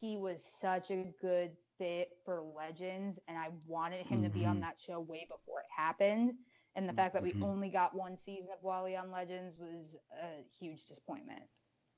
[0.00, 4.24] he was such a good fit for Legends and I wanted him mm-hmm.
[4.24, 4.62] to be on mm-hmm.
[4.62, 6.32] that show way before it happened.
[6.74, 7.44] And the fact that we mm-hmm.
[7.44, 11.42] only got one season of Wally on Legends was a huge disappointment.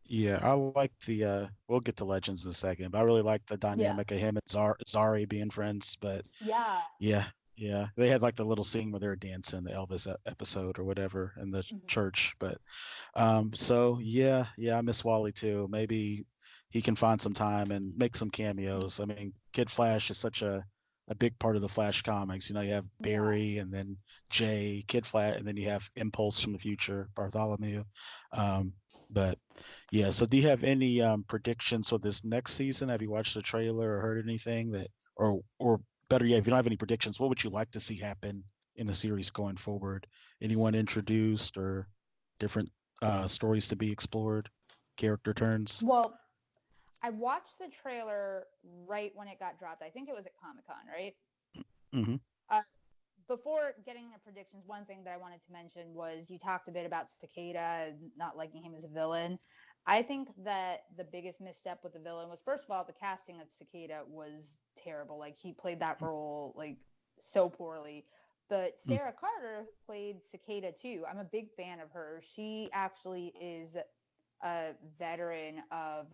[0.08, 1.24] Yeah, I like the.
[1.24, 4.16] uh We'll get to Legends in a second, but I really like the dynamic yeah.
[4.16, 5.96] of him and Zar- Zari being friends.
[6.00, 7.24] But yeah, yeah,
[7.56, 10.84] yeah, they had like the little scene where they were dancing the Elvis episode or
[10.84, 11.86] whatever in the mm-hmm.
[11.86, 12.34] church.
[12.38, 12.56] But
[13.14, 15.68] um, so yeah, yeah, I miss Wally too.
[15.70, 16.24] Maybe
[16.70, 19.00] he can find some time and make some cameos.
[19.00, 20.64] I mean, Kid Flash is such a
[21.08, 22.48] a big part of the Flash comics.
[22.48, 23.62] You know, you have Barry yeah.
[23.62, 23.96] and then
[24.30, 27.82] Jay, Kid Flash, and then you have Impulse from the future, Bartholomew.
[28.32, 28.72] Um,
[29.10, 29.38] but
[29.90, 32.88] yeah, so do you have any um, predictions for this next season?
[32.88, 36.50] Have you watched the trailer or heard anything that, or or better yet, if you
[36.50, 38.44] don't have any predictions, what would you like to see happen
[38.76, 40.06] in the series going forward?
[40.42, 41.88] Anyone introduced or
[42.38, 42.70] different
[43.02, 44.48] uh, stories to be explored,
[44.96, 45.82] character turns?
[45.84, 46.18] Well,
[47.02, 48.44] I watched the trailer
[48.86, 49.82] right when it got dropped.
[49.82, 51.14] I think it was at Comic Con, right?
[51.94, 52.16] Mm-hmm.
[53.28, 56.72] Before getting into predictions, one thing that I wanted to mention was you talked a
[56.72, 59.38] bit about Cicada not liking him as a villain.
[59.86, 63.40] I think that the biggest misstep with the villain was first of all the casting
[63.40, 65.18] of Cicada was terrible.
[65.18, 66.76] Like he played that role like
[67.20, 68.06] so poorly.
[68.48, 68.94] But hmm.
[68.94, 71.04] Sarah Carter played Cicada too.
[71.10, 72.22] I'm a big fan of her.
[72.34, 73.76] She actually is
[74.42, 76.06] a veteran of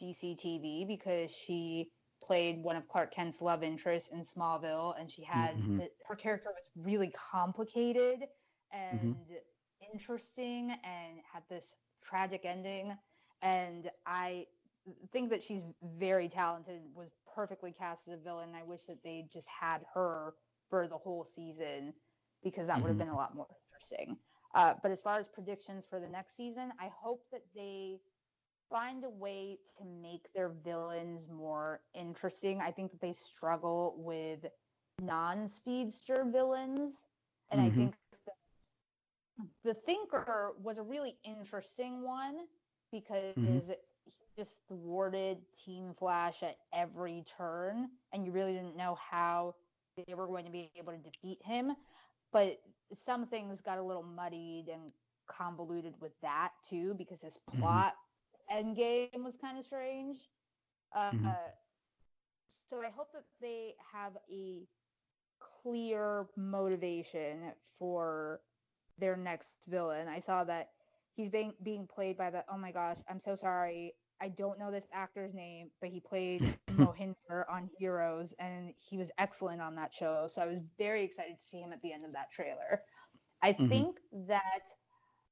[0.00, 1.90] DC TV because she
[2.26, 5.78] played one of Clark Kent's love interests in Smallville, and she had mm-hmm.
[5.78, 8.96] the, her character was really complicated mm-hmm.
[8.96, 9.92] and mm-hmm.
[9.92, 12.96] interesting, and had this tragic ending.
[13.42, 14.46] And I
[15.12, 15.62] think that she's
[15.98, 18.50] very talented, was perfectly cast as a villain.
[18.54, 20.34] I wish that they just had her
[20.70, 21.92] for the whole season
[22.42, 22.82] because that mm-hmm.
[22.82, 23.06] would have mm-hmm.
[23.06, 24.16] been a lot more interesting.
[24.54, 27.98] Uh, but as far as predictions for the next season, I hope that they
[28.70, 32.60] find a way to make their villains more interesting.
[32.60, 34.46] I think that they struggle with
[35.00, 37.06] non-speedster villains,
[37.50, 37.70] and mm-hmm.
[37.70, 37.94] I think
[39.64, 42.36] the Thinker was a really interesting one
[42.92, 43.58] because mm-hmm.
[43.58, 43.74] he
[44.36, 49.54] just thwarted Team Flash at every turn, and you really didn't know how
[49.96, 51.72] they were going to be able to defeat him.
[52.32, 52.58] But
[52.92, 54.92] some things got a little muddied and
[55.26, 57.60] convoluted with that too because his mm-hmm.
[57.60, 57.94] plot
[58.52, 60.18] Endgame was kind of strange.
[60.94, 61.28] Uh, mm-hmm.
[62.68, 64.66] So I hope that they have a
[65.62, 68.40] clear motivation for
[68.98, 70.08] their next villain.
[70.08, 70.70] I saw that
[71.14, 73.94] he's being being played by the oh my gosh, I'm so sorry.
[74.20, 79.10] I don't know this actor's name, but he played Mohinder on Heroes and he was
[79.18, 80.28] excellent on that show.
[80.30, 82.82] So I was very excited to see him at the end of that trailer.
[83.42, 83.68] I mm-hmm.
[83.68, 83.96] think
[84.28, 84.62] that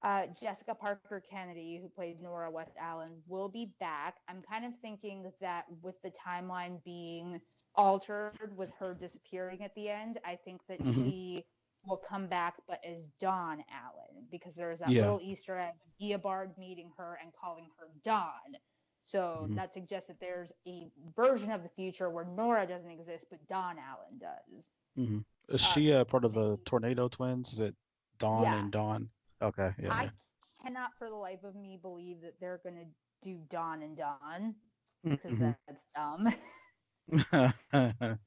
[0.03, 4.17] Uh, Jessica Parker Kennedy, who played Nora West Allen, will be back.
[4.29, 7.41] I'm kind of thinking that with the timeline being
[7.77, 10.95] altered with her disappearing at the end, I think that Mhm.
[10.95, 11.45] she
[11.85, 15.03] will come back, but as Dawn Allen, because there's that Yeah.
[15.03, 18.57] little Easter egg, Eobard meeting her and calling her Dawn.
[19.05, 19.57] So Mhm.
[19.57, 23.79] that suggests that there's a version of the future where Nora doesn't exist, but Dawn
[23.79, 24.65] Allen does.
[24.97, 27.53] hmm Is Uh, she uh, part of the Tornado Twins?
[27.53, 27.77] Is it
[28.19, 28.59] Dawn Yeah.
[28.59, 29.11] and Dawn?
[29.43, 29.93] Okay, yeah.
[29.93, 30.11] I
[30.65, 32.87] cannot for the life of me believe that they're going to
[33.29, 34.55] do Dawn and Don
[35.09, 35.55] because Mhm.
[35.67, 36.29] that's dumb.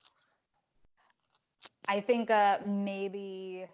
[1.88, 3.66] I think uh, maybe,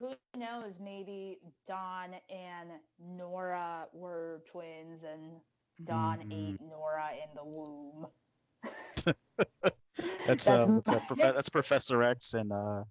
[0.00, 5.40] who knows, maybe Dawn and Nora were twins and
[5.86, 6.28] Dawn Mhm.
[6.30, 8.08] ate Nora in the womb.
[10.24, 11.06] That's uh, what's that?
[11.16, 12.84] my- Profe- that's Professor X and uh,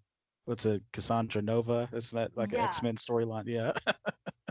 [0.45, 0.81] what's it?
[0.93, 1.89] Cassandra Nova.
[1.93, 2.65] Isn't that like an Yeah.
[2.65, 3.45] X Men storyline?
[3.47, 3.73] Yeah.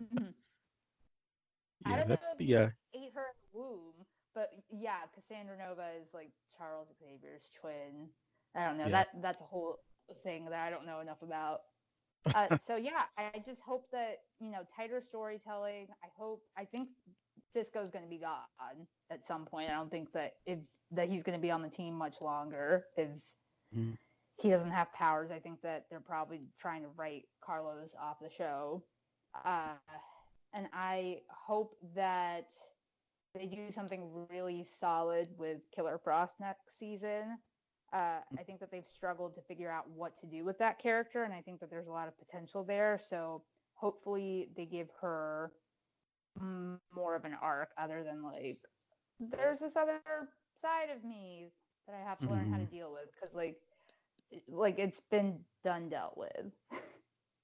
[0.01, 0.35] Mhm.
[1.87, 1.97] I yeah.
[1.99, 2.71] don't That, know if yeah.
[2.95, 3.93] ate her in the womb,
[4.35, 8.09] but yeah, Cassandra Nova is like Charles Xavier's twin.
[8.57, 8.85] I don't know.
[8.85, 8.91] Yeah.
[8.91, 9.79] That that's a whole
[10.23, 11.61] thing that I don't know enough about.
[12.35, 15.89] Uh, so yeah, I, I just hope that you know tighter storytelling.
[16.03, 16.43] I hope.
[16.57, 16.89] I think
[17.53, 19.71] Cisco's going to be gone at some point.
[19.71, 20.59] I don't think that if
[20.93, 22.85] that he's going to be on the team much longer.
[22.97, 23.09] If
[23.77, 23.97] Mhm.
[24.41, 28.31] He doesn't have powers, I think that they're probably trying to write Carlos off the
[28.31, 28.83] show.
[29.45, 29.75] Uh,
[30.53, 32.51] and I hope that
[33.35, 37.39] they do something really solid with Killer Frost next season.
[37.93, 41.23] Uh, I think that they've struggled to figure out what to do with that character,
[41.25, 42.99] and I think that there's a lot of potential there.
[43.09, 43.43] So
[43.75, 45.53] hopefully they give her
[46.93, 48.59] more of an arc other than like,
[49.21, 50.01] there's this other
[50.61, 51.51] side of me
[51.87, 53.57] that I have to learn how to deal with because like,
[54.49, 56.53] like it's been done dealt with.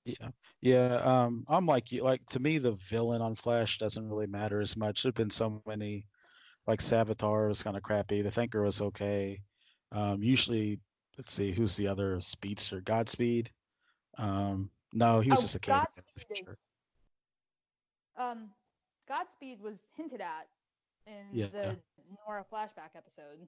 [0.04, 0.28] Yeah,
[0.62, 0.94] yeah.
[0.96, 2.02] Um, I'm like you.
[2.02, 5.02] Like to me, the villain on Flash doesn't really matter as much.
[5.02, 6.06] There've been so many,
[6.66, 8.22] like Savitar was kind of crappy.
[8.22, 9.42] The Thinker was okay.
[9.92, 10.80] Um, usually,
[11.18, 12.80] let's see, who's the other speedster?
[12.80, 13.50] Godspeed.
[14.16, 16.02] Um, no, he was Oh, just a character.
[16.16, 16.46] Godspeed
[18.16, 18.50] Um,
[19.06, 20.48] Godspeed was hinted at
[21.06, 21.46] in Yeah.
[21.46, 21.76] the
[22.26, 23.46] Nora flashback episode.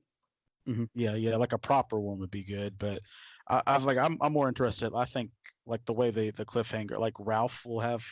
[0.68, 0.88] Mhm.
[0.94, 3.01] Yeah, yeah, like a proper one would be good, but
[3.48, 4.92] I, I've like I'm I'm more interested.
[4.94, 5.31] I think
[5.66, 8.05] like the way they the cliffhanger, like Ralph will have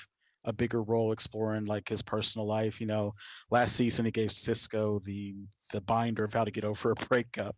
[0.44, 2.80] a bigger role exploring like his personal life.
[2.80, 3.14] You know,
[3.50, 5.34] last season he gave Cisco the
[5.72, 7.56] the binder of how to get over a breakup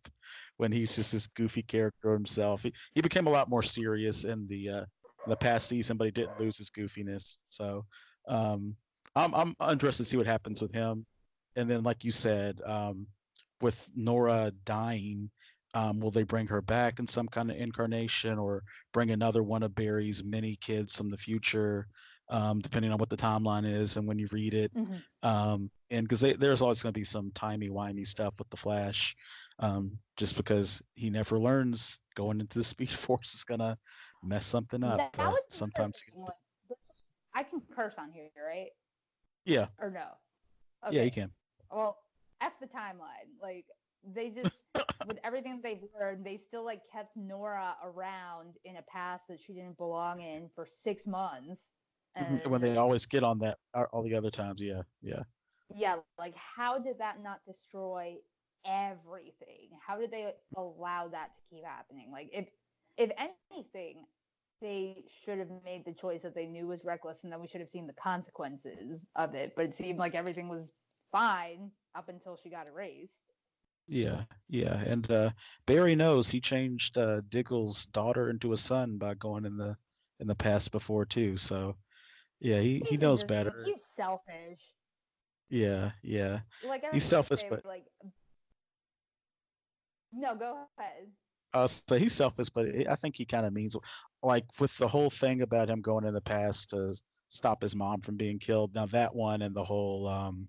[0.58, 2.62] when he's just this goofy character himself.
[2.62, 4.84] He he became a lot more serious in the uh
[5.24, 7.38] the past season, but he didn't lose his goofiness.
[7.48, 7.86] So
[8.28, 8.76] um
[9.16, 11.06] I'm I'm interested to see what happens with him.
[11.56, 13.06] And then like you said, um
[13.62, 15.30] with Nora dying,
[15.74, 19.62] um, will they bring her back in some kind of incarnation or bring another one
[19.62, 21.86] of Barry's many kids from the future,
[22.28, 24.72] um, depending on what the timeline is and when you read it?
[25.22, 29.16] Um, and because there's always going to be some timey wimey stuff with the Flash,
[29.60, 33.78] um, just because he never learns going into the Speed Force is going to
[34.22, 34.98] mess something up.
[34.98, 36.32] That was sometimes, interesting one.
[36.68, 36.78] This-
[37.34, 38.68] I can curse on here, right?
[39.46, 40.04] yeah, Or no?
[40.90, 41.30] yeah, you can.
[41.70, 41.96] Well,
[42.42, 43.30] F the timeline.
[43.42, 43.66] Like
[44.04, 44.68] they just
[45.04, 49.40] with everything that they've learned, they still like kept Nora around in a past that
[49.40, 51.62] she didn't belong in for six months.
[52.20, 55.24] Mhm, When they always get on that uh, all the other times, yeah, yeah.
[55.74, 58.16] yeah, like how did that not destroy
[58.66, 59.70] everything?
[59.86, 62.10] How did they allow that to keep happening?
[62.12, 62.48] Like if
[62.98, 64.04] if anything,
[64.60, 67.60] they should have made the choice that they knew was reckless and then we should
[67.60, 69.54] have seen the consequences of it.
[69.56, 70.70] But it seemed like everything was
[71.12, 73.12] fine up until she got erased.
[73.88, 75.30] Yeah, yeah, and uh,
[75.66, 79.76] Barry knows he changed uh, Diggle's daughter into a son by going in the
[80.20, 81.36] in the past before too.
[81.36, 81.76] So,
[82.40, 83.64] yeah, he, he He's knows better.
[83.66, 84.60] He's selfish.
[85.50, 87.84] Yeah, yeah, Like I He's selfish, say, but- like
[90.12, 91.08] no, go ahead.
[91.54, 93.76] uh, so he's selfish, but I I think he kind of means
[94.22, 96.94] like with the whole thing about him going in the past to
[97.28, 98.74] stop his mom from being killed.
[98.74, 100.48] Now that one and the whole um,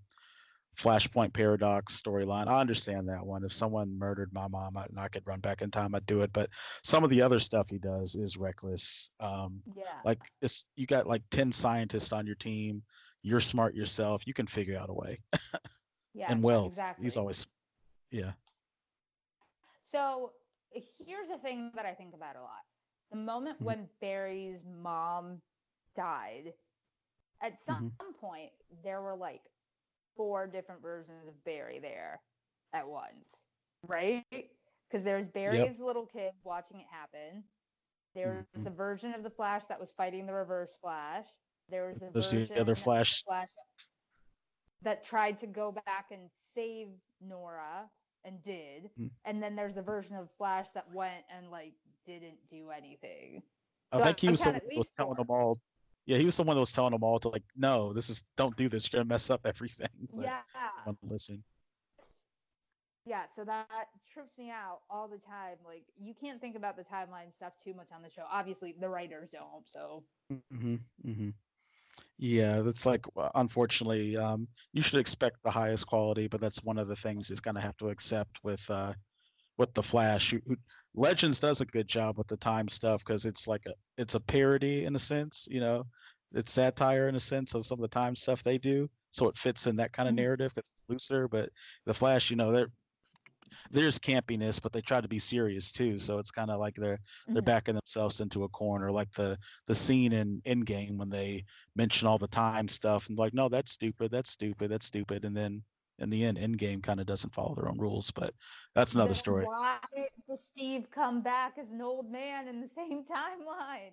[0.76, 3.44] Flashpoint paradox storyline, I understand that one.
[3.44, 6.22] If someone murdered my mom, I, and I could run back in time, I'd do
[6.24, 6.34] it.
[6.34, 6.50] But
[6.84, 9.12] some of the other stuff he does is reckless.
[9.20, 9.84] Um, Yeah.
[10.04, 12.84] like it's you got like 10 scientists on your team
[13.26, 15.18] you're smart yourself you can figure out a way
[16.14, 16.30] yeah.
[16.30, 17.04] and wells exactly.
[17.06, 17.48] he's always
[18.12, 18.34] yeah
[19.84, 20.32] So
[21.00, 22.64] here's a thing that I think about a lot.
[23.12, 23.66] The moment Mhm.
[23.66, 25.42] when Barry's mom
[25.96, 26.54] died,
[27.42, 28.52] at some point
[28.84, 29.42] there were like
[30.16, 32.22] four different versions of Barry there
[32.74, 33.26] at once,
[33.88, 34.26] right?
[34.32, 37.44] Because there's Barry's little kid watching it happen.
[38.14, 38.64] There's Mhm.
[38.64, 41.28] the version of the Flash that was fighting the Reverse Flash.
[41.70, 43.24] There was a There's the other of Flash.
[43.24, 43.50] Flash
[44.82, 46.90] that tried to go back and save
[47.22, 47.90] Nora
[48.26, 49.12] and did, Mm.
[49.26, 51.74] and then there's a version of Flash that went and like
[52.06, 53.42] didn't do anything.
[53.92, 55.58] I So think he I'm was the one that was telling them all.
[56.06, 58.24] Yeah, he was the one that was telling them all to like, no, this is
[58.38, 58.92] don't do this.
[58.92, 59.88] You're gonna mess up everything.
[60.16, 60.42] But yeah,
[61.04, 61.44] listen.
[63.06, 63.24] yeah.
[63.36, 65.58] So that trips me out all the time.
[65.66, 68.24] Like you can't think about the timeline stuff too much on the show.
[68.30, 69.70] Obviously, the writers don't.
[69.70, 70.04] So
[70.52, 71.30] hmm hmm
[72.18, 76.88] Yeah, that's like unfortunately, um, you should expect the highest quality, but that's one of
[76.88, 78.94] the things he's gonna have to accept with uh,
[79.58, 80.32] with the Flash.
[80.32, 80.58] Who, who,
[80.96, 84.20] Legends does a good job with the time stuff because it's like a it's a
[84.20, 85.86] parody in a sense, you know,
[86.34, 89.38] it's satire in a sense of some of the time stuff they do, so it
[89.38, 90.16] fits in that kind of Mhm.
[90.16, 91.28] narrative 'cause it's looser.
[91.28, 91.50] But
[91.86, 92.70] the Flash, you know, they're
[93.72, 95.98] there's campiness, but they try to be serious too.
[96.00, 97.00] So it's kind of like they're
[97.34, 97.44] they're Mhm.
[97.44, 99.38] backing themselves into a corner, like the
[99.68, 101.44] the scene in Endgame when they
[101.76, 105.36] mention all the time stuff and like, no, that's stupid, that's stupid, that's stupid, and
[105.38, 105.64] then
[106.00, 108.12] in the end, Endgame kind of doesn't follow their own rules.
[108.12, 108.34] But
[108.76, 109.46] that's another Then story.
[109.46, 109.78] Why
[110.28, 113.92] does Steve come back as an old man in the same timeline?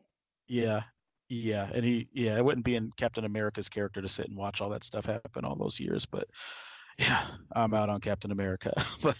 [0.48, 0.82] Yeah,
[1.28, 4.60] yeah, and he yeah, it wouldn't be in Captain America's character to sit and watch
[4.60, 6.28] all that stuff happen all those years, but.
[6.98, 8.74] Yeah, I'm out on Captain America.
[9.02, 9.16] but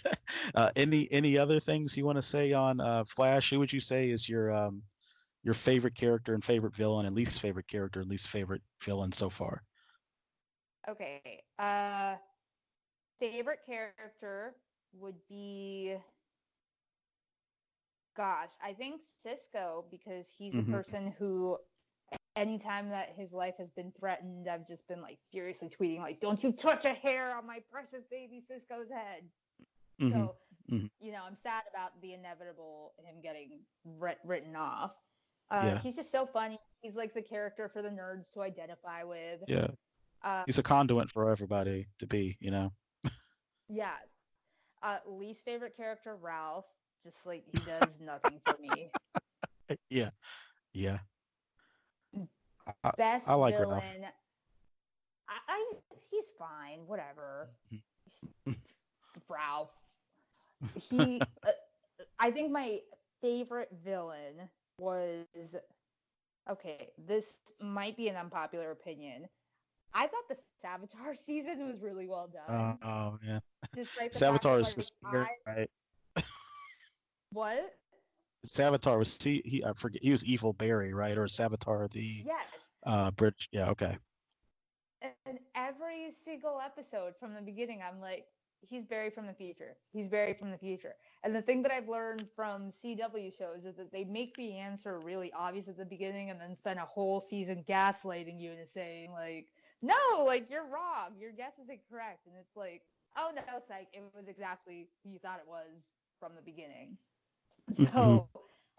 [0.53, 3.49] uh, any any other things you want to say on uh, Flash?
[3.49, 4.83] Who would you say is your um,
[5.43, 9.31] your favorite character and favorite villain, and least favorite character and least favorite villain so
[9.31, 9.63] far?
[10.87, 11.41] Okay.
[11.57, 12.17] Uh
[13.21, 14.55] favorite character
[14.93, 15.95] would be
[18.17, 20.67] gosh, I think Cisco because he's Mhm.
[20.67, 21.57] a person who
[22.35, 26.41] anytime that his life has been threatened, I've just been like furiously tweeting like, "Don't
[26.43, 29.29] you touch a hair on my precious baby Cisco's head."
[29.99, 30.11] Mhm.
[30.11, 30.35] So,
[30.69, 30.89] mhm.
[30.99, 34.95] you know, I'm sad about the inevitable him getting writ- written off.
[35.49, 35.79] Uh, Yeah.
[35.79, 36.59] He's just so funny.
[36.81, 39.43] He's like the character for the nerds to identify with.
[39.47, 39.67] Yeah,
[40.21, 42.37] Uh, he's a conduit for everybody to be.
[42.39, 42.71] You know.
[43.71, 43.93] Yeah.
[44.83, 46.65] Uh, least favorite character, Ralph.
[47.03, 48.91] Just like he does nothing for me.
[49.89, 50.09] Yeah,
[50.73, 50.99] yeah.
[52.83, 53.83] I- Best I like Ralph.
[53.83, 54.05] villain.
[55.29, 55.73] I, I
[56.09, 56.79] he's fine.
[56.87, 57.49] Whatever.
[57.73, 58.51] Mm-hmm.
[59.29, 59.71] Ralph.
[60.89, 61.21] He.
[61.45, 61.51] uh,
[62.19, 62.79] I think my
[63.21, 64.49] favorite villain
[64.79, 65.25] was.
[66.49, 67.27] Okay, this
[67.61, 69.27] might be an unpopular opinion.
[69.93, 72.77] I thought the Savitar season was really well done.
[72.83, 73.39] Uh, oh yeah.
[73.73, 75.69] Despite the Savitar is the spirit, I- right?
[77.31, 77.75] what?
[78.45, 81.17] Savitar was he, he I forget he was evil Barry, right?
[81.17, 82.47] Or Savitar the Yes.
[82.85, 83.47] uh bridge.
[83.51, 83.97] Yeah, okay.
[85.25, 88.25] And every single episode from the beginning, I'm like,
[88.61, 89.75] he's Barry from the future.
[89.93, 90.93] He's Barry from the future.
[91.23, 94.99] And the thing that I've learned from CW shows is that they make the answer
[94.99, 99.11] really obvious at the beginning and then spend a whole season gaslighting you and saying,
[99.11, 99.47] like,
[99.81, 101.17] no, like, you're wrong.
[101.19, 102.27] Your guess is incorrect.
[102.27, 102.81] And it's like,
[103.17, 103.87] oh, no, psych.
[103.93, 106.97] It was exactly who you thought it was from the beginning.
[107.73, 108.27] So, Mhm.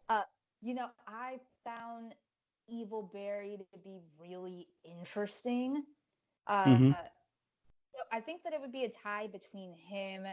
[0.09, 0.23] uh,
[0.61, 2.15] you know, I found
[2.69, 5.85] Evil Barry to be really interesting.
[6.47, 6.97] Uh, Mhm.
[7.95, 10.27] so I think that it would be a tie between him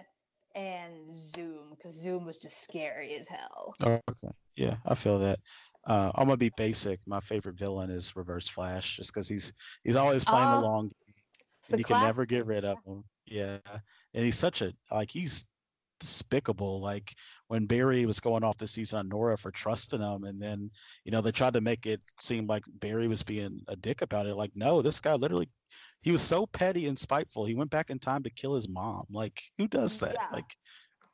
[0.59, 3.73] and Zoom because Zoom was just scary as hell.
[3.85, 4.33] Oh, okay.
[4.55, 5.39] Yeah, I feel that.
[5.85, 6.99] Uh, I'm gonna be basic.
[7.07, 9.53] My favorite villain is Reverse Flash, just because he's
[9.83, 11.13] he's always playing the Oh, long game,
[11.69, 13.03] and you can never get rid of him.
[13.25, 13.59] Yeah,
[14.13, 15.47] and he's such a like he's
[15.99, 16.81] despicable.
[16.81, 17.13] Like
[17.47, 20.71] when Barry was going off the season on Nora for trusting him, and then
[21.05, 24.27] you know they tried to make it seem like Barry was being a dick about
[24.27, 24.35] it.
[24.35, 25.49] Like no, this guy literally,
[26.01, 27.45] he was so petty and spiteful.
[27.45, 29.05] He went back in time to kill his mom.
[29.09, 30.13] Like who does that?
[30.15, 30.27] Yeah.
[30.33, 30.55] Like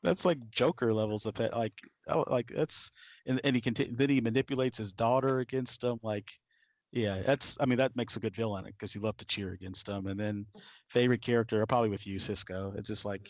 [0.03, 1.55] that's like Joker levels of pet.
[1.55, 2.91] Like oh, like that's
[3.25, 5.99] and, and he conti- then he manipulates his daughter against him.
[6.03, 6.29] Like
[6.91, 9.89] yeah, that's I mean that makes a good villain because you love to cheer against
[9.89, 10.07] him.
[10.07, 10.59] And then mm-hmm.
[10.89, 12.73] favorite character, probably with you, Cisco.
[12.77, 13.27] It's just like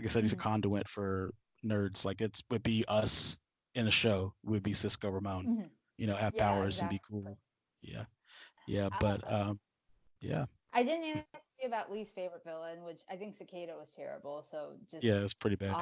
[0.00, 0.42] like I said, he's a Mhm.
[0.42, 1.34] conduit for
[1.64, 2.04] nerds.
[2.06, 3.38] Like it would be us
[3.74, 5.50] in a show would be Cisco Ramon.
[5.50, 5.70] Mhm.
[5.98, 7.38] You know, have Yeah, powers and be cool.
[7.82, 8.04] Yeah,
[8.66, 9.60] yeah, but um,
[10.20, 14.42] yeah, I didn't ask you about least favorite villain, which I think Cicada was terrible.
[14.42, 15.76] So just yeah, it's pretty bad.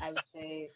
[0.00, 0.70] I would say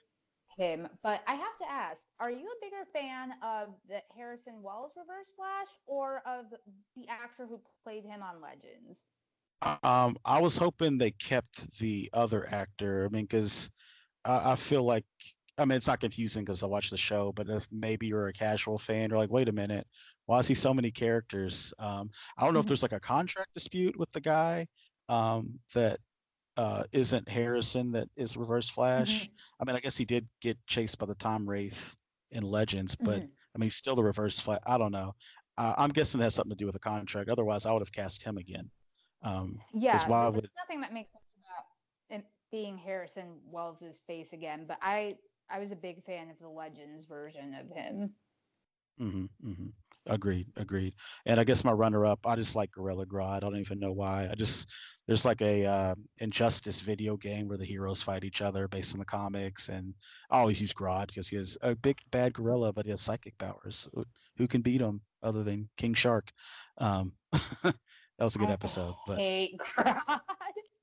[0.57, 0.89] him.
[1.03, 5.31] But I have to ask, are you a bigger fan of the Harrison Wells Reverse
[5.37, 6.55] Flash or of
[6.95, 8.99] the actor who played him on Legends?
[9.63, 13.05] Um, I was hoping they kept the other actor.
[13.07, 13.71] I mean, because
[14.25, 15.07] I, I feel like
[15.59, 18.33] I mean it's not confusing because I watch the show, but if maybe you're a
[18.33, 19.87] casual fan, you're like, wait a minute,
[20.27, 21.75] why is he so many characters?
[21.79, 22.69] Um, I don't know if Mhm.
[22.69, 24.69] there's like a contract dispute with the guy
[25.09, 26.01] um, that
[26.57, 29.31] uh, isn't Harrison that is Reverse Flash.
[29.61, 31.97] I mean, I guess he did get chased by the Time Wraith
[32.33, 33.31] in Legends, but Mhm.
[33.55, 34.61] I mean, he's still the Reverse Flash.
[34.67, 35.15] I don't know.
[35.59, 37.31] Uh, I'm guessing that has something to do with the contract.
[37.31, 38.71] Otherwise, I would have cast him again.
[39.23, 44.65] Um, Yeah, there's would- nothing that makes sense about it being Harrison Wells's face again.
[44.67, 45.17] But I
[45.49, 48.11] I was a big fan of the Legends version of him.
[48.99, 49.67] hmm hmm
[50.09, 50.95] Agreed, agreed.
[51.25, 53.39] And I guess my runner-up, I just like Gorilla Grodd.
[53.39, 54.29] I don't even know why.
[54.31, 54.69] I just
[55.09, 59.01] there's like a uh, Injustice video game where the heroes fight each other based on
[59.01, 59.95] the comics, and
[60.31, 63.37] I always use Grodd because he has a big bad gorilla, but he has psychic
[63.37, 63.89] powers.
[63.95, 64.05] Who-
[64.37, 66.31] Who can beat him other than King Shark?
[66.79, 67.13] Um,
[68.19, 70.21] that was a good I episode, but hate Grodd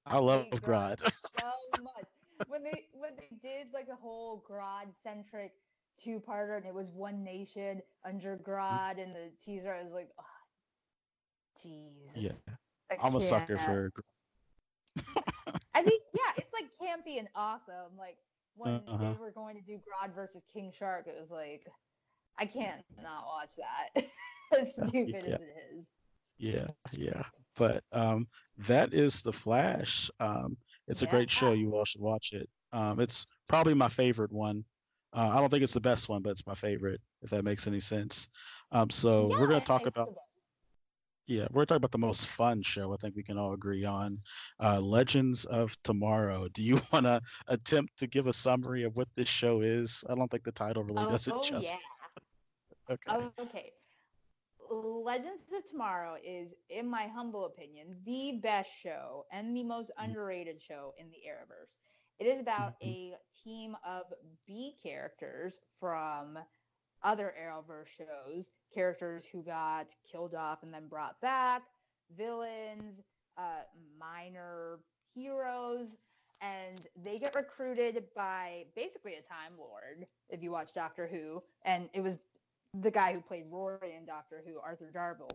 [0.06, 1.00] I love hate Grodd.
[1.12, 1.48] so
[1.84, 2.06] much.
[2.48, 5.54] When they when they did like a whole Grodd centric
[6.04, 10.10] two parter and it was one nation under Grodd and the teaser, I was like,
[10.20, 12.12] oh, jeez.
[12.16, 12.32] yeah,
[12.92, 13.92] I I'm a sucker for.
[15.74, 17.98] I think yeah, it's like campy and awesome.
[17.98, 18.18] Like
[18.56, 18.98] when Uh-huh.
[18.98, 21.66] they were going to do Grodd versus King Shark, it was like
[22.38, 24.06] I can't not watch that.
[24.60, 25.36] as stupid yeah.
[25.36, 25.86] as it is.
[26.38, 27.24] Yeah, yeah.
[27.56, 28.28] But um,
[28.58, 30.10] that is the Flash.
[30.20, 30.58] Um,
[30.88, 31.54] it's a great show.
[31.54, 32.50] You all should watch it.
[32.72, 34.66] Um, it's probably my favorite one.
[35.14, 37.00] Uh, I don't think it's the best one, but it's my favorite.
[37.22, 38.30] If that makes any sense.
[38.72, 40.10] Um, so Yeah, we're gonna talk makes about
[41.26, 42.94] yeah, we're talking about the most fun show.
[42.94, 44.20] I think we can all agree on.
[44.60, 46.50] Uh, Legends of Tomorrow.
[46.50, 50.04] Do you want to attempt to give a summary of what this show is?
[50.10, 51.72] I don't think the title really does it oh justice.
[51.72, 51.78] yeah.
[52.90, 53.12] Okay.
[53.16, 53.72] Oh, okay.
[54.74, 60.16] Legends of Tomorrow is, in my humble opinion, the best show and the most Mm.
[60.16, 61.78] underrated show in the Arrowverse.
[62.20, 62.84] It is about Mhm.
[62.84, 64.14] a team of
[64.46, 66.40] B characters from
[67.04, 71.64] other Arrowverse shows, characters who got killed off and then brought back,
[72.16, 73.02] villains,
[73.38, 73.64] uh,
[74.00, 74.80] minor
[75.14, 75.98] heroes,
[76.42, 80.08] and they get recruited by basically a Time Lord.
[80.30, 82.20] If you watch Doctor Who, and it was
[82.74, 85.32] the guy who played Rory in Doctor Who, Arthur Darvill.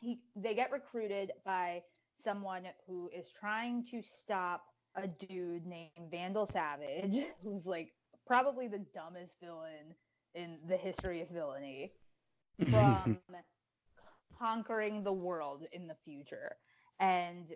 [0.00, 1.82] He they get recruited by
[2.20, 4.64] someone who is trying to stop
[4.96, 7.92] a dude named Vandal Savage, who's like
[8.26, 9.94] probably the dumbest villain
[10.34, 11.92] in the history of villainy,
[12.70, 13.18] from
[14.38, 16.56] conquering the world in the future.
[16.98, 17.52] And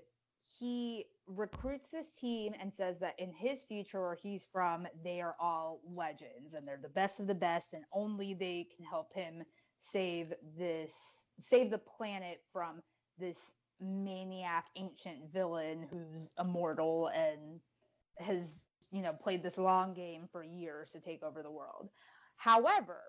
[0.58, 5.34] he recruits this team and says that in his future where he's from, they are
[5.40, 9.42] all legends and they're the best of the best, and only they can help him
[9.82, 10.92] save this
[11.40, 12.80] save the planet from
[13.18, 13.38] this
[13.80, 17.60] maniac ancient villain who's immortal and
[18.18, 18.60] has
[18.92, 21.88] you know played this long game for years to take over the world.
[22.36, 23.00] However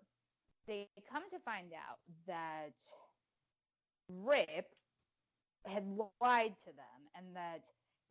[0.68, 2.74] they come to find out that
[4.10, 4.66] rip
[5.68, 5.86] had
[6.22, 7.62] lied to them and that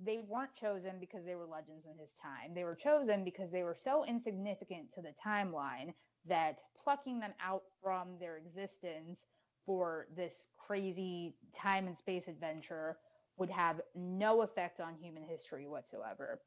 [0.00, 2.54] they weren't chosen because they were legends in his time.
[2.54, 5.94] They were chosen because they were so insignificant to the timeline
[6.26, 9.20] that plucking them out from their existence
[9.66, 12.98] for this crazy time and space adventure
[13.36, 16.40] would have no effect on human history whatsoever.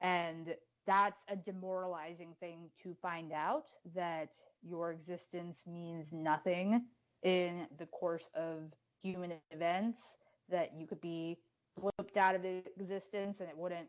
[0.00, 0.54] And
[0.86, 4.32] that's a demoralizing thing to find out that
[4.62, 6.82] your existence means nothing
[7.22, 10.16] in the course of human events,
[10.52, 11.38] that you could be
[11.80, 13.88] flipped out of existence and it wouldn't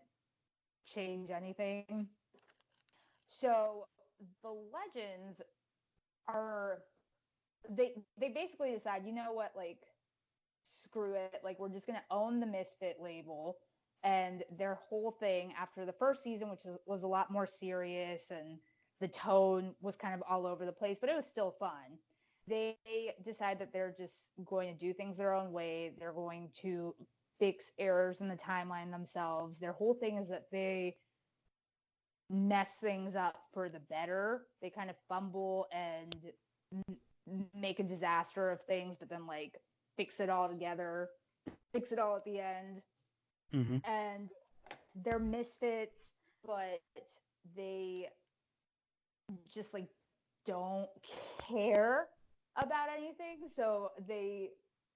[0.86, 2.08] change anything.
[3.30, 3.86] So
[4.44, 5.42] the legends
[6.28, 6.80] are
[7.70, 9.80] they they basically decide, you know what, like
[10.64, 13.58] screw it, like we're just gonna own the misfit label.
[14.04, 18.60] And their whole thing after the first season, which was a lot more serious and
[19.00, 22.00] the tone was kind of all over the place, but it was still fun.
[22.48, 22.78] They
[23.26, 24.16] decide that they're just
[24.46, 25.94] going to do things their own way.
[25.98, 26.96] They're going to
[27.40, 29.60] fix errors in the timeline themselves.
[29.60, 30.98] Their whole thing is that they
[32.30, 34.44] mess things up for the better.
[34.62, 36.16] They kind of fumble and
[36.74, 39.54] m- make a disaster of things, but then like
[39.98, 41.10] fix it all together,
[41.74, 42.82] fix it all at the end.
[43.52, 44.30] hmm And
[44.96, 45.98] they're misfits,
[46.46, 46.82] but
[47.56, 48.10] they
[49.54, 49.88] just like
[50.46, 50.90] don't
[51.48, 52.08] care
[52.56, 53.48] about anything.
[53.54, 54.50] So they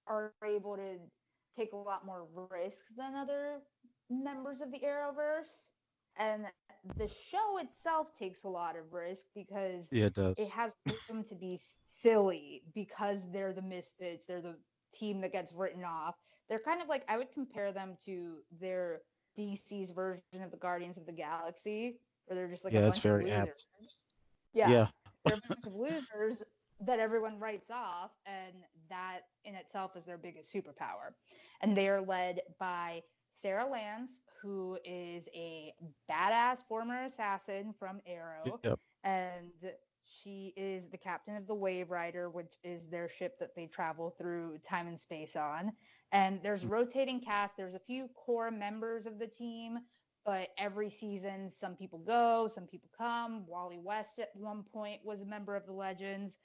[0.08, 0.98] are able to
[1.56, 3.60] take a lot more risk than other
[4.10, 5.72] members of the Arrowverse.
[6.20, 6.46] And
[6.98, 10.40] the show itself takes a lot of risk because Yeah, it does.
[10.40, 10.74] it has
[11.12, 14.26] room to be silly because they're the misfits.
[14.26, 14.56] They're the
[14.94, 16.16] team that gets written off.
[16.50, 19.02] They're kind of like I would compare them to their
[19.38, 22.98] DC's version of the Guardians of the Galaxy, where they're just like Yeah, a that's
[22.98, 23.68] bunch very of apt.
[24.54, 24.88] Yeah, yeah.
[25.26, 26.38] they're a bunch of losers
[26.82, 28.54] that everyone writes off, and
[28.90, 31.14] that in itself is their biggest superpower.
[31.62, 33.04] And they are led by
[33.34, 35.74] Sara Lance, who is a
[36.10, 38.80] badass former assassin from Arrow Yep.
[39.04, 39.52] and
[40.06, 44.10] she is the captain of the Wave Rider, which is their ship that they travel
[44.18, 45.74] through time and space on.
[46.12, 46.72] And there's Mm.
[46.72, 47.58] rotating cast.
[47.58, 49.80] There's a few core members of the team,
[50.26, 53.46] but every season, some people go, some people come.
[53.48, 56.38] Wally West at one point was a member of the Legends.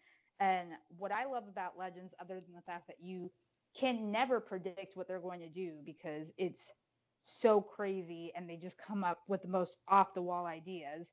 [0.43, 3.32] And what I love about Legends, other than the fact that you
[3.78, 6.70] can never predict what they're going to do because it's
[7.22, 11.09] so crazy and they just come up with the most off the wall ideas,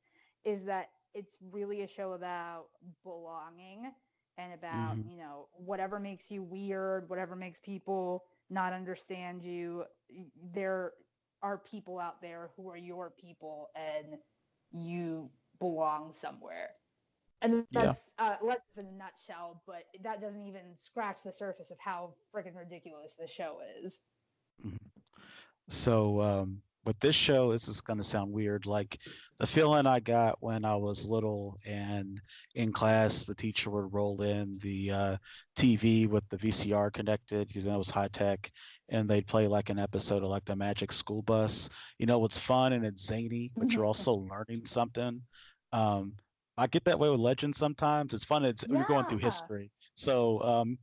[0.45, 2.67] is that it's really a show about
[3.03, 3.91] belonging
[4.37, 5.05] and about, Mhm.
[5.05, 9.85] you know, whatever makes you weird, whatever makes people not understand you.
[10.53, 10.93] There
[11.41, 14.17] are people out there who are your people and
[14.71, 16.78] you belong somewhere.
[17.41, 17.81] And Yeah.
[17.83, 22.13] that's uh, Legends in a nutshell, but that doesn't even scratch the surface of how
[22.33, 24.01] freaking ridiculous the show is.
[25.69, 28.65] So um, with this show, this is going to sound weird.
[28.65, 28.97] Like
[29.39, 32.19] the feeling I got when I was little and
[32.55, 35.17] in class, the teacher would roll in the uh,
[35.55, 38.49] TV with the VCR connected because that was high tech,
[38.89, 41.69] and they'd play like an episode of like the Magic School Bus.
[41.99, 45.21] You know, it's fun and it's zany, but you're also learning something.
[45.71, 46.13] Um,
[46.59, 48.13] I get that way with Legends sometimes.
[48.13, 48.45] It's fun.
[48.45, 49.71] It's you're going through history.
[49.95, 50.77] So um,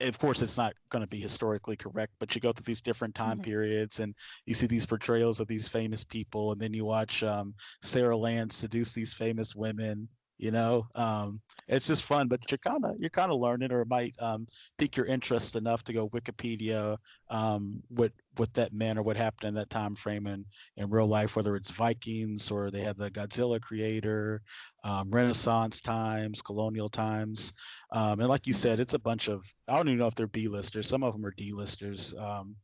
[0.00, 3.14] of course, it's not going to be historically correct, but you go through these different
[3.14, 3.42] time Mhm.
[3.42, 4.14] periods and
[4.46, 8.56] you see these portrayals of these famous people, and then you watch um, Sara Lance
[8.56, 10.08] seduce these famous women.
[10.38, 13.82] You know, um, it's just fun, but you're kind of you're kind of learning, or
[13.82, 14.46] it might um,
[14.78, 16.96] pique your interest enough to go Wikipedia
[17.28, 21.06] um, what what that meant or what happened in that time frame in in real
[21.06, 24.42] life, whether it's Vikings or they had the Godzilla creator,
[24.84, 27.52] um, Renaissance times, colonial times.
[27.92, 30.26] Um, and like you said, it's a bunch of I don't even know if they're
[30.26, 30.88] B-listers.
[30.88, 32.14] Some of them are D-listers.
[32.18, 32.56] Um,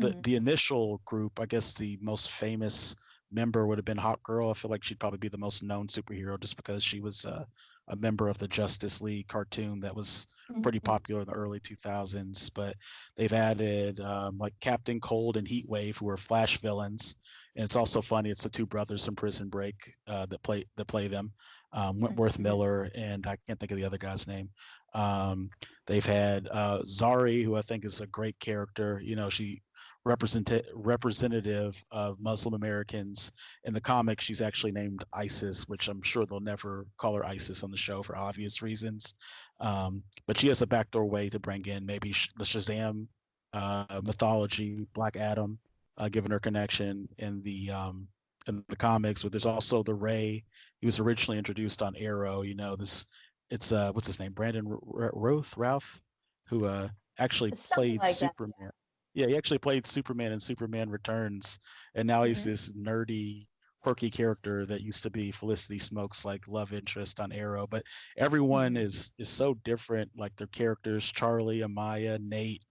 [0.00, 0.22] the Mhm.
[0.22, 2.94] the initial group, I guess the most famous
[3.32, 4.50] member would have been Hawk Girl.
[4.50, 7.44] I feel like she'd probably be the most known superhero just because she was uh,
[7.88, 10.26] a member of the Justice League cartoon that was
[10.62, 10.84] pretty Mhm.
[10.84, 12.50] popular in the early 2000s.
[12.50, 12.76] But
[13.16, 17.14] they've added um, like Captain Cold and Heat Wave, who are Flash villains.
[17.56, 18.30] And it's also funny.
[18.30, 19.76] It's the two brothers from Prison Break
[20.06, 21.32] uh, that play that play them,
[21.72, 22.38] um, Wentworth.
[22.38, 24.50] Miller and I can't think of the other guy's name.
[24.94, 25.50] Um,
[25.86, 29.00] they've had uh, Zari, who I think is a great character.
[29.02, 29.62] You know, she
[30.06, 33.32] represent representative of Muslim Americans.
[33.64, 37.64] In the comics, she's actually named Isis, which I'm sure they'll never call her Isis
[37.64, 39.14] on the show for obvious reasons.
[39.60, 43.08] Um, but she has a backdoor way to bring in maybe Sh- the Shazam
[43.52, 45.58] uh, mythology, Black Adam,
[45.98, 48.06] uh, given her connection in the um,
[48.46, 49.24] in the comics.
[49.24, 50.44] But there's also the Ray.
[50.78, 52.42] He was originally introduced on Arrow.
[52.42, 53.06] You know this.
[53.50, 54.32] It's uh, what's his name?
[54.32, 56.00] Brandon R- R- Roth, Routh,
[56.48, 56.88] who uh,
[57.18, 58.70] actually played like that, Superman.
[59.16, 61.58] Yeah, he actually played Superman in Superman Returns,
[61.94, 62.44] and now he's Mhm.
[62.44, 63.48] this nerdy,
[63.80, 67.66] quirky character that used to be Felicity Smoak's like love interest on Arrow.
[67.66, 67.84] But
[68.18, 68.82] everyone Mhm.
[68.82, 70.10] is is so different.
[70.18, 72.66] Like their characters, Charlie, Amaya, Nate,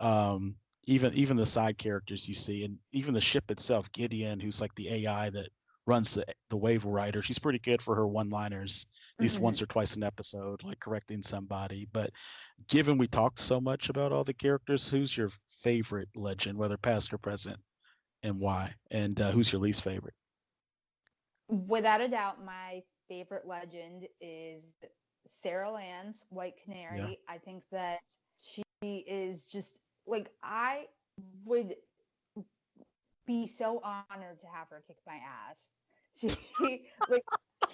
[0.00, 4.60] um, even even the side characters you see, and even the ship itself, Gideon, who's
[4.60, 5.50] like the AI that
[5.86, 7.22] runs the the Wave Rider.
[7.22, 8.86] She's pretty good for her one-liners,
[9.18, 9.42] at least Mhm.
[9.42, 11.86] once or twice an episode, like correcting somebody.
[11.92, 12.10] But
[12.68, 17.12] given we talked so much about all the characters, who's your favorite legend, whether past
[17.12, 17.60] or present,
[18.22, 18.74] and why?
[18.90, 20.14] And uh, who's your least favorite?
[21.48, 24.74] Without a doubt, my favorite legend is
[25.26, 27.20] Sara Lance, White Canary.
[27.28, 28.00] I think that
[28.40, 30.88] she is just like I
[31.44, 31.76] would
[33.26, 35.18] be so honored to have her kick my
[35.50, 35.68] ass.
[36.28, 37.24] She like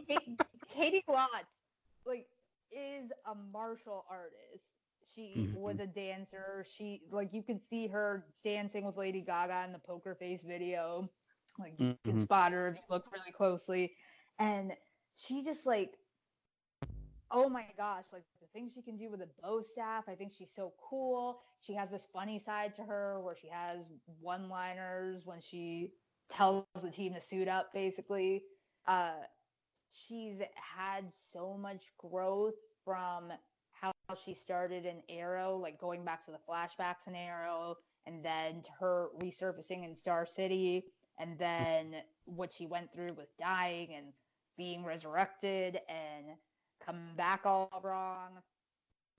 [0.08, 0.38] Kate,
[0.74, 1.28] Caity Lotz
[2.06, 2.26] like
[2.72, 4.64] is a martial artist.
[5.14, 6.64] She was a dancer.
[6.76, 11.10] She like you can see her dancing with Lady Gaga in the Poker Face video.
[11.58, 12.22] Like you can Mhm.
[12.22, 13.96] spot her if you look really closely.
[14.38, 14.72] And
[15.14, 15.99] she just like
[17.30, 20.04] oh my gosh, like the things she can do with a bow staff.
[20.08, 21.40] I think she's so cool.
[21.60, 23.88] She has this funny side to her where she has
[24.20, 25.92] one liners when she
[26.30, 28.42] tells the team to suit up, basically.
[28.86, 29.12] Uh,
[29.92, 32.54] she's had so much growth
[32.84, 33.32] from
[33.72, 33.92] how
[34.24, 37.76] she started in Arrow, like going back to the flashbacks in Arrow,
[38.06, 40.84] and then to her resurfacing in Star City,
[41.18, 44.06] and then what she went through with dying and
[44.56, 46.36] being resurrected and
[46.84, 48.42] coming back all wrong.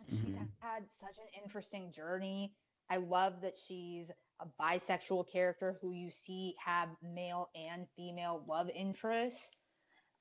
[0.10, 0.48] She's Mhm.
[0.60, 2.54] had such an interesting journey.
[2.90, 4.10] I love that she's
[4.40, 9.52] a bisexual character who you see have male and female love interests.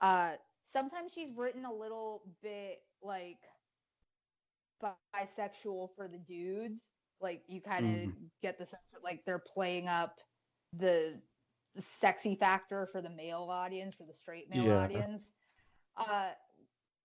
[0.01, 0.37] Uh,
[0.73, 3.39] sometimes she's written a little bit like
[4.83, 6.89] bisexual for the dudes.
[7.21, 8.31] Like you kind of Mhm.
[8.43, 10.21] get the sense that like they're playing up
[10.73, 11.21] the
[11.79, 14.77] sexy factor for the male audience, for the straight male Yeah.
[14.85, 15.33] audience.
[15.97, 16.31] Uh,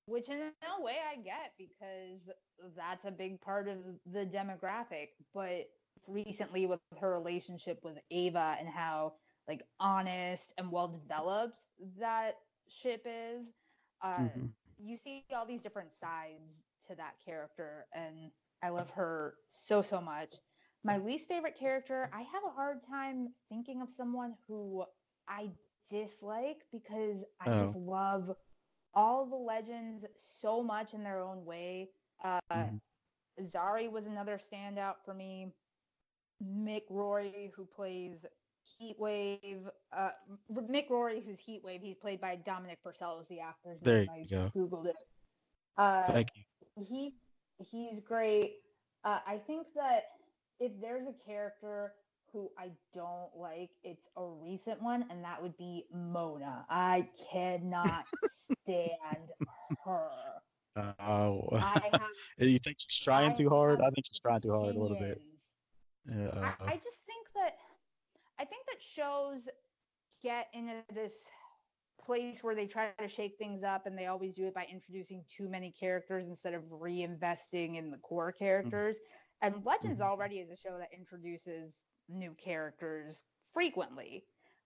[0.05, 2.29] which in a way I get because
[2.75, 3.77] that's a big part of
[4.11, 5.09] the demographic.
[5.33, 5.69] But
[6.07, 9.13] recently, with her relationship with Ava and how
[9.47, 11.59] like honest and well developed
[11.99, 12.37] that
[12.67, 13.47] ship is,
[14.03, 14.45] uh, mm-hmm.
[14.79, 18.31] you see all these different sides to that character, and
[18.63, 20.35] I love her so so much.
[20.83, 24.85] My least favorite character, I have a hard time thinking of someone who
[25.27, 25.49] I
[25.89, 27.57] dislike because I oh.
[27.57, 28.35] just love
[28.95, 31.89] all the legends so much in their own way.
[32.23, 33.45] Uh, mm-hmm.
[33.45, 35.53] Zari was another standout for me.
[36.43, 38.25] Mick Rory, who plays
[38.81, 39.69] Heatwave.
[39.95, 40.09] Uh,
[40.51, 44.09] Mick Rory, who's Heatwave, he's played by Dominic Purcell, is the actor's there name.
[44.11, 44.51] I go.
[44.55, 44.95] googled it.
[45.77, 46.43] Uh, Thank you.
[46.83, 47.15] He
[47.59, 48.55] he's great.
[49.03, 50.03] Uh, I think that
[50.59, 51.93] if there's a character
[52.35, 56.65] who I don't like, it's a recent one, and that would be Mona.
[56.69, 58.05] I cannot
[58.61, 59.29] stand
[59.85, 60.09] her.
[60.99, 61.79] Oh, uh,
[62.39, 63.79] you think she's trying I too hard?
[63.79, 65.21] I think she's trying too hard a little bit.
[66.09, 66.53] Yeah.
[66.59, 67.55] I, I just think that
[68.37, 69.47] I think that shows
[70.21, 71.13] get into this
[72.05, 75.23] place where they try to shake things up and they always do it by introducing
[75.35, 78.43] too many characters instead of reinvesting in the core mm-hmm.
[78.43, 78.97] characters.
[78.97, 79.55] Mm-hmm.
[79.55, 80.11] And Legends mm-hmm.
[80.11, 81.71] already is a show that introduces
[82.09, 84.25] new characters frequently.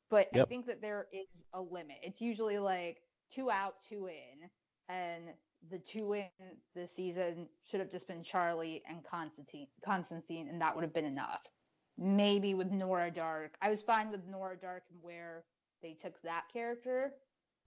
[0.10, 0.48] But yep.
[0.48, 1.98] I think that there is a limit.
[2.02, 2.98] It's usually like
[3.34, 4.50] two out, two in.
[4.90, 5.26] And
[5.70, 6.26] the two in
[6.74, 11.06] this season should have just been Charlie and Constantine, Constantine, and that would have been
[11.06, 11.42] enough.
[11.98, 15.44] Maybe with Nora Darhk, I was fine with Nora Darhk and where
[15.82, 17.12] they took that character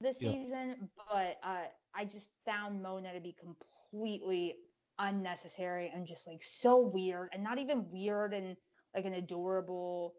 [0.00, 0.32] this yep.
[0.32, 4.56] season, but uh, I just found Mona to be completely
[4.98, 8.56] unnecessary and just like so weird, and not even weird and
[8.94, 10.14] like an adorable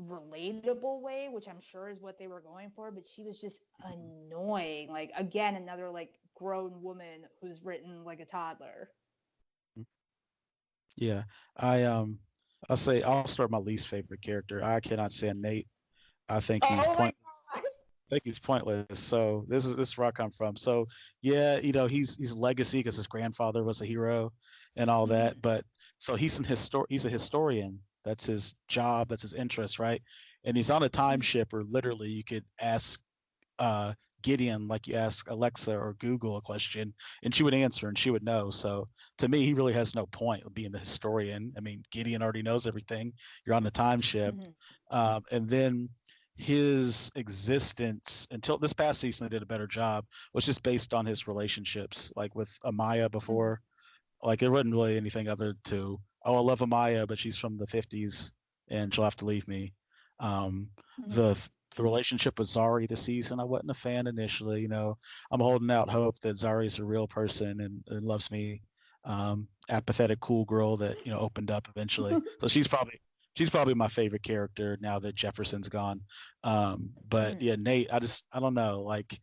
[0.00, 3.60] relatable way which i'm sure is what they were going for but she was just
[3.84, 4.90] annoying.
[4.90, 8.88] Like again another like grown woman who's written like a toddler.
[10.96, 11.24] Yeah.
[11.56, 12.18] I um
[12.68, 14.62] i'll say i'll start my least favorite character.
[14.62, 15.68] I cannot stand nate.
[16.28, 17.14] I think he's oh pointless.
[17.54, 17.60] I
[18.10, 18.98] think he's pointless.
[18.98, 20.56] So this is this is where I come from.
[20.56, 20.86] So
[21.20, 24.32] yeah, you know he's he's legacy because his grandfather was a hero
[24.76, 25.32] and all that.
[25.32, 25.40] Mm-hmm.
[25.40, 25.64] But
[25.98, 29.08] so he's an histor he's a historian that's his job.
[29.08, 30.02] That's his interest, right?
[30.44, 33.00] And he's on a time ship, or literally, you could ask
[33.58, 37.98] uh, Gideon, like you ask Alexa or Google a question, and she would answer and
[37.98, 38.50] she would know.
[38.50, 38.86] So
[39.18, 41.52] to me, he really has no point of being the historian.
[41.56, 43.12] I mean, Gideon already knows everything.
[43.46, 44.96] You're on the time ship, mm-hmm.
[44.96, 45.88] um, and then
[46.36, 51.04] his existence until this past season they did a better job was just based on
[51.04, 54.28] his relationships like with amaya before mm-hmm.
[54.28, 57.66] like it wasn't really anything other to oh, I love Amaya, but she's from the
[57.66, 58.32] 50s
[58.70, 59.72] and she'll have to leave me.
[60.20, 60.68] Um,
[61.00, 61.14] mm-hmm.
[61.14, 64.60] The the relationship with Zari this season, I wasn't a fan initially.
[64.60, 64.98] You know,
[65.30, 68.62] I'm holding out hope that Zari is a real person and, and loves me.
[69.04, 72.16] Um, apathetic, cool girl that you know opened up eventually.
[72.40, 73.00] so she's probably
[73.36, 76.00] she's probably my favorite character now that Jefferson's gone.
[76.44, 77.42] Um, but mm-hmm.
[77.42, 79.18] yeah, Nate, I just I don't know, like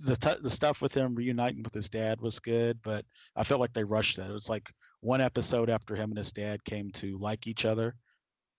[0.00, 3.04] the t- the stuff with him reuniting with his dad was good, but
[3.36, 4.28] I felt like they rushed it.
[4.28, 4.70] It was like
[5.02, 7.94] one episode after him and his dad came to like each other.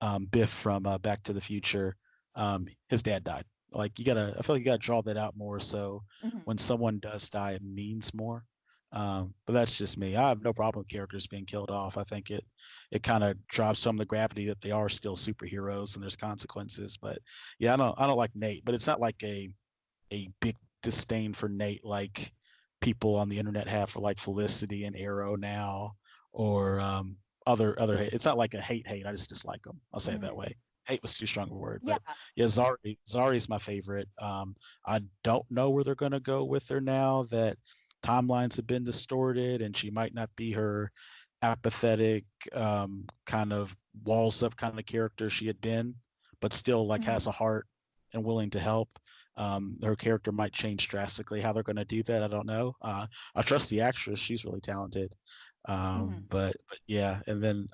[0.02, 1.96] Um, Biff from uh, Back to the Future,
[2.36, 3.46] um, his dad died.
[3.72, 5.60] Like you gotta, I feel like you gotta draw that out more.
[5.60, 6.39] So mm-hmm.
[6.44, 8.44] when someone does die, it means more.
[8.91, 10.16] Um, but that's just me.
[10.16, 11.98] I have no problem with characters being killed off.
[11.98, 12.44] I think it
[12.91, 16.16] it kind of drops some of the gravity that they are still superheroes and there's
[16.16, 16.98] consequences.
[17.02, 17.18] But
[17.58, 19.50] yeah, I don't I don't like Nate, but it's not like a
[20.12, 22.34] a big disdain for Nate like
[22.82, 25.96] people on the internet have for like Felicity and Arrow now
[26.34, 27.16] or um,
[27.48, 28.14] other other hate.
[28.14, 29.06] It's not like a hate hate.
[29.06, 29.80] I just dislike them.
[29.94, 30.40] I'll say it that mm-hmm.
[30.40, 30.56] way.
[30.86, 32.02] Hate was too strong a word, but
[32.36, 34.10] yeah, yeah Zari Zari is my favorite.
[34.20, 34.56] Um,
[34.86, 37.56] I don't know where they're gonna go with her now that
[38.04, 40.92] timelines have been distorted and she might not be her
[41.42, 42.26] apathetic
[42.56, 45.96] um, kind of walls up kind of character she had been,
[46.42, 47.12] but still like mm-hmm.
[47.12, 47.66] has a heart
[48.14, 48.90] and willing to help.
[49.36, 51.42] Um, her character might change drastically.
[51.42, 52.76] How they're going to do that, I don't know.
[52.82, 55.16] Uh, I trust the actress; she's really talented.
[55.66, 56.20] Um, mm-hmm.
[56.30, 57.68] but, but yeah, and then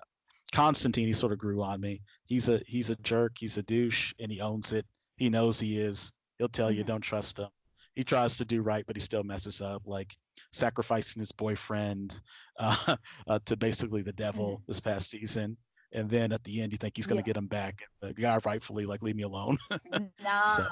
[0.52, 2.02] Constantine, he sort of grew on me.
[2.26, 3.34] He's a he's a jerk.
[3.40, 4.86] He's a douche, and he owns it.
[5.18, 6.14] He knows he is.
[6.38, 6.78] He'll tell mm-hmm.
[6.78, 7.50] you, don't trust him.
[7.96, 10.16] He tries to do right, but he still messes up, like
[10.52, 12.20] sacrificing his boyfriend
[12.60, 12.96] uh,
[13.28, 14.64] uh, to basically the devil mm-hmm.
[14.68, 15.58] this past season.
[15.92, 17.34] And then at the end, you think he's going to yeah.
[17.34, 17.82] get him back.
[18.00, 19.58] The guy rightfully like, leave me alone.
[20.24, 20.46] nah.
[20.46, 20.68] So,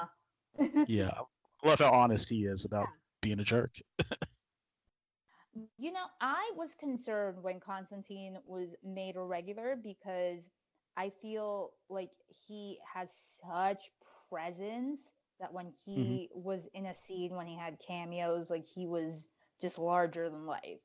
[0.86, 1.10] yeah,
[1.64, 2.96] I love how honest he is about yeah.
[3.22, 3.72] being a jerk.
[5.78, 10.50] You know, I was concerned when Constantine was made a regular because
[10.96, 12.10] I feel like
[12.46, 13.90] he has such
[14.28, 15.00] presence
[15.40, 16.16] that when mm-hmm.
[16.16, 16.42] he mm-hmm.
[16.42, 19.28] was in a scene, when he had cameos, like he was
[19.60, 20.80] just larger than life.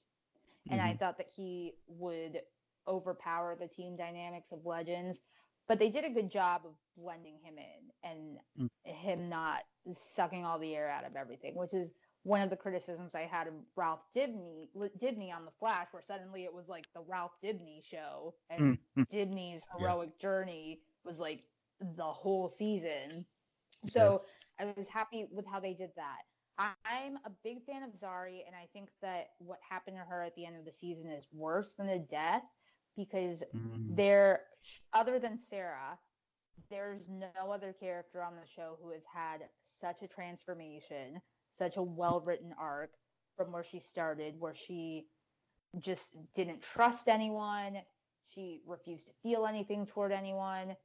[0.70, 1.00] And I Mhm.
[1.00, 2.42] thought that he would
[2.88, 5.20] overpower the team dynamics of Legends,
[5.68, 8.70] but they did a good job of blending him in and Mm.
[8.84, 9.64] him not
[9.94, 11.92] sucking all the air out of everything, which is
[12.24, 16.46] one of the criticisms I had of Ralph Dibny, Dibny on the Flash, where suddenly
[16.46, 19.08] it was like the Ralph Dibny show, and Mhm.
[19.10, 19.78] Dibny's Yeah.
[19.80, 21.44] heroic journey was like
[21.80, 23.26] the whole season.
[23.88, 24.26] So
[24.58, 26.22] I was happy with how they did that.
[26.58, 30.36] I'm a big fan of Zari, and I think that what happened to her at
[30.36, 32.44] the end of the season is worse than a death
[32.96, 33.96] because Mm.
[33.96, 34.48] there,
[34.94, 36.00] other than Sara,
[36.70, 39.42] there's no other character on the show who has had
[39.80, 41.22] such a transformation,
[41.58, 42.92] such a well written arc
[43.38, 45.08] from where she started, where she
[45.80, 47.78] just didn't trust anyone.
[48.34, 50.76] She refused to feel anything toward anyone.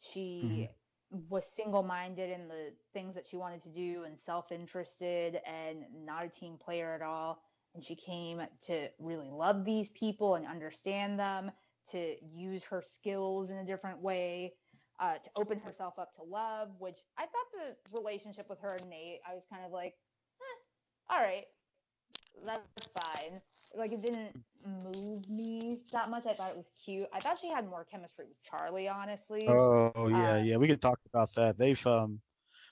[0.00, 0.68] She
[1.12, 1.24] mm-hmm.
[1.28, 5.84] was single minded in the things that she wanted to do and self interested and
[6.04, 7.42] not a team player at all.
[7.74, 11.50] And she came to really love these people and understand them,
[11.90, 14.54] to use her skills in a different way,
[14.98, 18.88] uh, to open herself up to love, which I thought the relationship with her and
[18.88, 19.94] Nate, I was kind of like,
[20.40, 21.44] eh, all right,
[22.44, 23.40] that's fine.
[23.74, 26.26] Like it didn't move me that much.
[26.26, 27.08] I thought it was cute.
[27.12, 29.46] I thought she had more chemistry with Charlie, honestly.
[29.48, 30.56] Oh yeah, Uh, yeah.
[30.56, 31.58] We could talk about that.
[31.58, 32.20] They've um,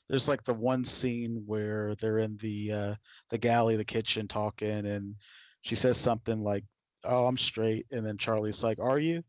[0.09, 2.95] there's like the one scene where they're in the uh
[3.31, 5.17] the galley, the kitchen, talking, and
[5.63, 6.65] she says something like,
[7.05, 9.23] "Oh, I'm straight," and then Charlie's like, "Are you?"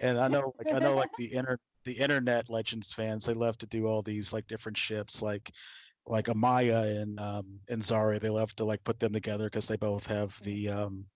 [0.00, 3.58] And I know, like I know, like the inter the internet legends fans, they love
[3.58, 5.50] to do all these like different ships, like
[6.06, 8.20] like Amaya and um and Zari.
[8.20, 11.06] They love to like put them together because they both have the um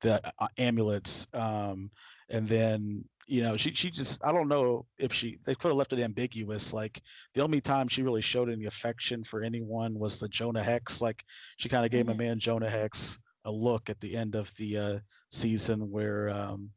[0.00, 1.26] the uh, amulets.
[1.34, 1.90] Um,
[2.30, 5.76] and then you know she she just I don't know if she they could have
[5.76, 6.72] left it ambiguous.
[6.72, 7.00] Like
[7.34, 11.00] the only time she really showed any affection for anyone was the Jonah Hex.
[11.02, 11.24] Like
[11.58, 12.18] she kind of gave my Mhm.
[12.18, 14.98] man Jonah Hex a look at the end of the uh,
[15.30, 16.70] season where um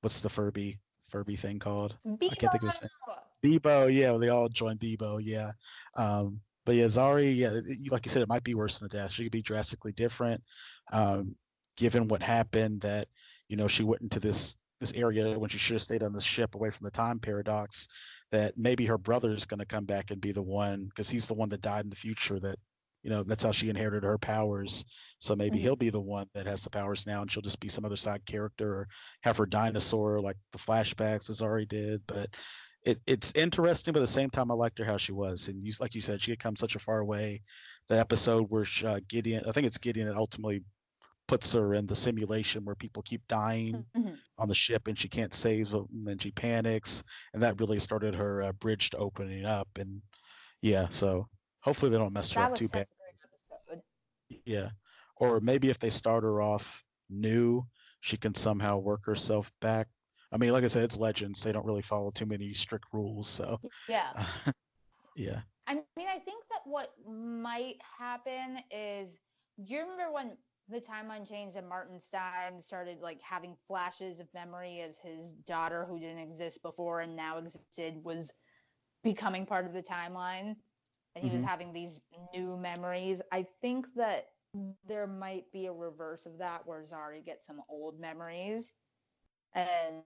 [0.00, 0.78] what's the Furby
[1.10, 1.96] Furby thing called?
[2.06, 2.90] I can't think of his name.
[3.42, 5.52] Beebo, yeah, they all joined Beebo, yeah.
[5.94, 7.50] Um, but yeah, Zari, yeah,
[7.90, 9.12] like you said, it might be worse than a death.
[9.12, 10.42] She could be drastically different,
[10.92, 11.34] um,
[11.76, 12.82] given what happened.
[12.82, 13.08] That
[13.48, 16.20] you know she went into this this area when she should have stayed on the
[16.20, 17.88] ship away from the time paradox.
[18.30, 21.26] That maybe her brother is going to come back and be the one because he's
[21.26, 22.38] the one that died in the future.
[22.38, 22.58] That
[23.02, 24.84] you know that's how she inherited her powers.
[25.18, 25.62] So maybe Mhm.
[25.62, 27.96] he'll be the one that has the powers now, and she'll just be some other
[27.96, 28.88] side character or
[29.22, 32.02] have her dinosaur like the flashbacks as Zari did.
[32.06, 32.36] But
[32.84, 35.48] it, it's interesting, but at the same time, I liked her how she was.
[35.48, 37.40] And you, like you said, she had come such a far way.
[37.88, 40.62] The episode where she, uh, Gideon, I think it's Gideon that ultimately
[41.26, 44.18] puts her in the simulation where people keep dying Mhm.
[44.38, 47.02] on the ship and she can't save them and she panics.
[47.34, 49.68] And that really started her uh, bridge to opening up.
[49.78, 50.02] And
[50.62, 51.28] yeah, so
[51.60, 52.86] hopefully they don't mess her up too bad.
[52.86, 54.42] a great episode.
[54.44, 54.70] Yeah.
[55.16, 57.62] Or maybe if they start her off new,
[58.00, 59.88] she can somehow work herself back.
[60.32, 61.42] I mean, like I said, it's legends.
[61.42, 63.28] They don't really follow too many strict rules.
[63.28, 64.12] So Yeah.
[65.16, 65.40] yeah.
[65.66, 69.20] I mean, I think that what might happen is,
[69.64, 70.36] do you remember when
[70.68, 75.84] the timeline changed and Martin Stein started like having flashes of memory as his daughter,
[75.88, 78.32] who didn't exist before and now existed, was
[79.02, 80.56] becoming part of the timeline,
[81.14, 81.44] and he was Mhm.
[81.44, 82.00] having these
[82.34, 83.20] new memories.
[83.32, 84.32] I think that
[84.86, 88.74] there might be a reverse of that, where Zari gets some old memories,
[89.54, 90.04] and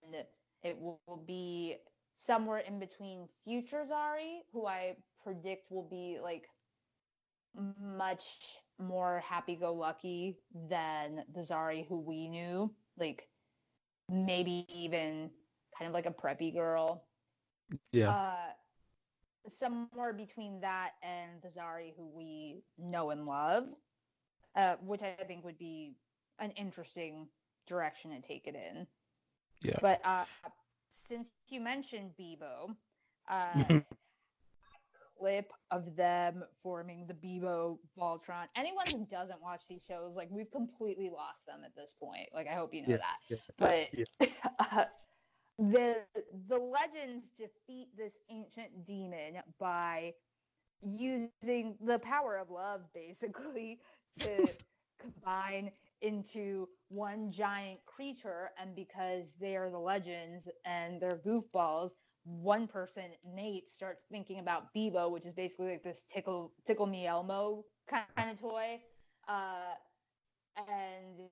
[0.63, 1.77] it will will be
[2.17, 6.49] somewhere in between future Zari, who I predict will be like
[7.55, 12.75] much more happy go lucky than the Zari who we knew.
[12.97, 13.29] Like
[14.09, 15.31] maybe even
[15.77, 17.09] kind of like a preppy girl.
[17.93, 18.15] Yeah.
[18.15, 18.53] Uh,
[19.49, 23.65] somewhere between that and the Zari who we know and love,
[24.57, 25.97] uh, which I think would be
[26.39, 27.29] an interesting
[27.67, 28.87] direction to take it in.
[29.63, 29.79] Yeah.
[29.81, 30.25] But uh,
[31.09, 32.75] since you mentioned Beebo,
[33.29, 33.81] uh,
[35.19, 38.47] clip of them forming the Beebo Voltron.
[38.57, 42.29] Anyone who doesn't watch these shows, like we've completely lost them at this point.
[42.35, 43.19] Like I hope you know Yeah, that.
[43.29, 43.37] yeah,
[44.19, 44.29] But
[44.59, 44.85] uh,
[45.59, 45.97] the
[46.49, 50.13] the legends defeat this ancient demon by
[50.83, 53.81] using the power of love, basically,
[54.21, 54.47] to
[55.01, 55.71] combine
[56.03, 58.51] into one giant creature.
[58.61, 61.91] And because they are the legends and they're goofballs,
[62.25, 67.07] one person, Nate, starts thinking about Beebo, which is basically like this tickle tickle me
[67.07, 68.81] Elmo kind of toy.
[69.29, 69.75] Uh,
[70.57, 71.29] and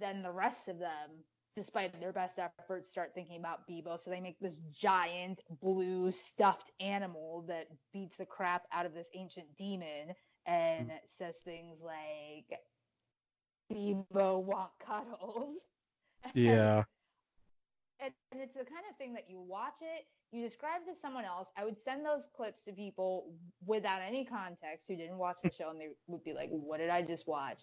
[0.00, 1.10] then the rest of them,
[1.56, 3.98] despite their best efforts, start thinking about Beebo.
[3.98, 9.06] So they make this giant blue stuffed animal that beats the crap out of this
[9.14, 10.14] ancient demon
[10.46, 10.96] and hmm.
[11.18, 12.60] says things like,
[13.72, 15.56] Beebo want cuddles.
[16.34, 16.82] Yeah.
[18.00, 21.24] and, and it's the kind of thing that you watch it, you describe to someone
[21.24, 21.48] else.
[21.56, 23.32] I would send those clips to people
[23.64, 26.90] without any context who didn't watch the show, and they would be like, "What did
[26.90, 27.62] I just watch?"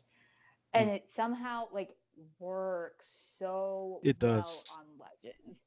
[0.73, 0.95] And hmm.
[0.95, 1.89] it somehow like
[2.39, 4.64] works so It well does.
[4.78, 5.59] on Legends,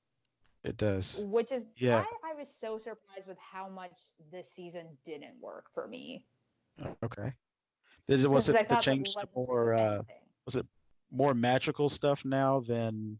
[0.64, 1.24] It does.
[1.26, 2.00] which is Yeah.
[2.00, 6.26] why I was so surprised with how much this season didn't work for me.
[7.02, 7.32] Okay.
[8.08, 10.02] Did it was it the change to was more uh
[10.46, 10.68] amazing.
[11.10, 13.18] more magical stuff now than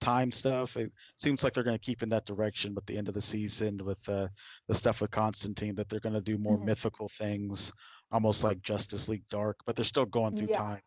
[0.00, 0.76] time stuff?
[0.76, 3.20] It seems like they're going to keep in that direction with the end of the
[3.20, 4.28] season with uh,
[4.68, 6.64] the stuff with Constantine that they're going to do more Mhm.
[6.64, 7.72] mythical things,
[8.10, 10.58] almost like Justice League Dark, but they're still going through Yeah.
[10.58, 10.82] time,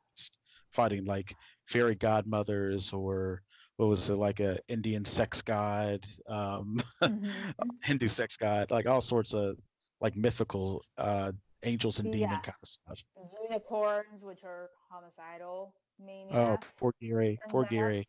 [0.71, 1.33] fighting like
[1.65, 3.41] fairy godmothers or
[3.77, 7.75] what was it like a Indian sex god, um, Mhm.
[7.83, 9.57] Hindu sex god, like all sorts of
[9.99, 11.31] like mythical uh,
[11.63, 12.45] angels and demon Yes.
[12.45, 13.03] kind of stuff.
[13.43, 16.35] unicorns, which are homicidal maniacs.
[16.35, 17.65] Oh, poor Gary, poor.
[17.65, 18.05] Gary.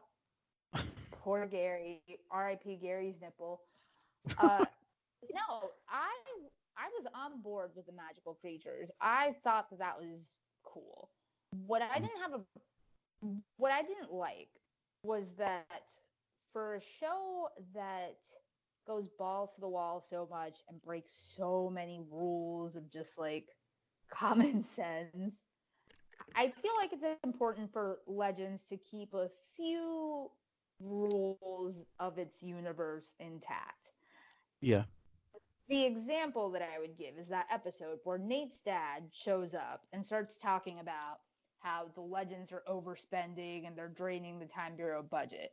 [1.12, 2.02] Poor Gary.
[2.30, 2.76] R.I.P.
[2.82, 3.62] Gary's nipple.
[4.38, 4.64] Uh,
[5.32, 6.12] no, I
[6.76, 8.90] I was on board with the magical creatures.
[9.00, 10.20] I thought that that was
[10.64, 11.10] cool.
[11.66, 12.40] What I didn't have a
[13.56, 14.48] what I didn't like
[15.02, 15.64] was that
[16.52, 18.16] for a show that
[18.86, 23.46] goes balls to the wall so much and breaks so many rules of just like
[24.10, 25.40] common sense.
[26.36, 30.30] I feel like it's important for Legends to keep a few
[30.80, 33.90] rules of its universe intact.
[34.60, 34.84] Yeah.
[35.68, 40.04] The example that I would give is that episode where Nate's dad shows up and
[40.04, 41.18] starts talking about
[41.64, 45.52] how the legends are overspending and they're draining the Time Bureau budget.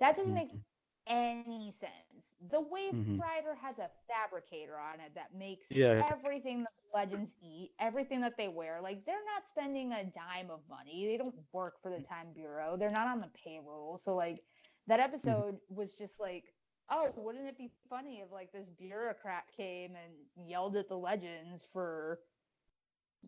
[0.00, 0.64] That doesn't make Mhm.
[1.06, 2.34] any sense.
[2.50, 3.20] The Wave Mhm.
[3.20, 6.02] Rider has a fabricator on it that makes Yeah.
[6.10, 8.80] everything that the legends eat, everything that they wear.
[8.82, 11.06] Like they're not spending a dime of money.
[11.06, 12.76] They don't work for the Time Bureau.
[12.76, 13.98] They're not on the payroll.
[13.98, 14.44] So like
[14.86, 16.54] that episode was just like,
[16.90, 21.64] oh, wouldn't it be funny if like this bureaucrat came and yelled at the legends
[21.72, 22.20] for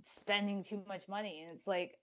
[0.04, 1.42] spending too much money?
[1.42, 1.98] And it's like,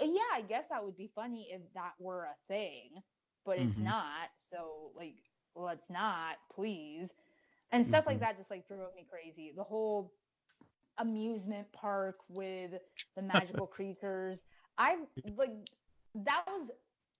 [0.00, 3.02] yeah, I guess that would be funny if that were a thing,
[3.44, 3.82] but it's Mhm.
[3.82, 4.30] not.
[4.50, 5.16] So like,
[5.54, 7.10] let's not, please.
[7.72, 8.20] And stuff like Mhm.
[8.20, 9.52] that just like drove me crazy.
[9.56, 10.12] The whole
[10.98, 12.72] amusement park with
[13.16, 14.42] the magical creatures.
[14.78, 14.96] I
[15.36, 15.50] like
[16.14, 16.70] that was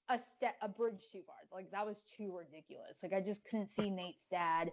[0.08, 1.36] a step a bridge too far.
[1.52, 2.98] Like that was too ridiculous.
[3.02, 4.70] Like I just couldn't see Nate's dad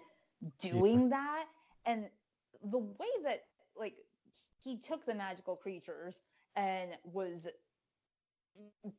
[0.60, 1.46] doing that.
[1.86, 2.06] And
[2.64, 3.42] the way that
[3.78, 3.96] like
[4.64, 6.22] he took the magical creatures
[6.56, 7.48] and was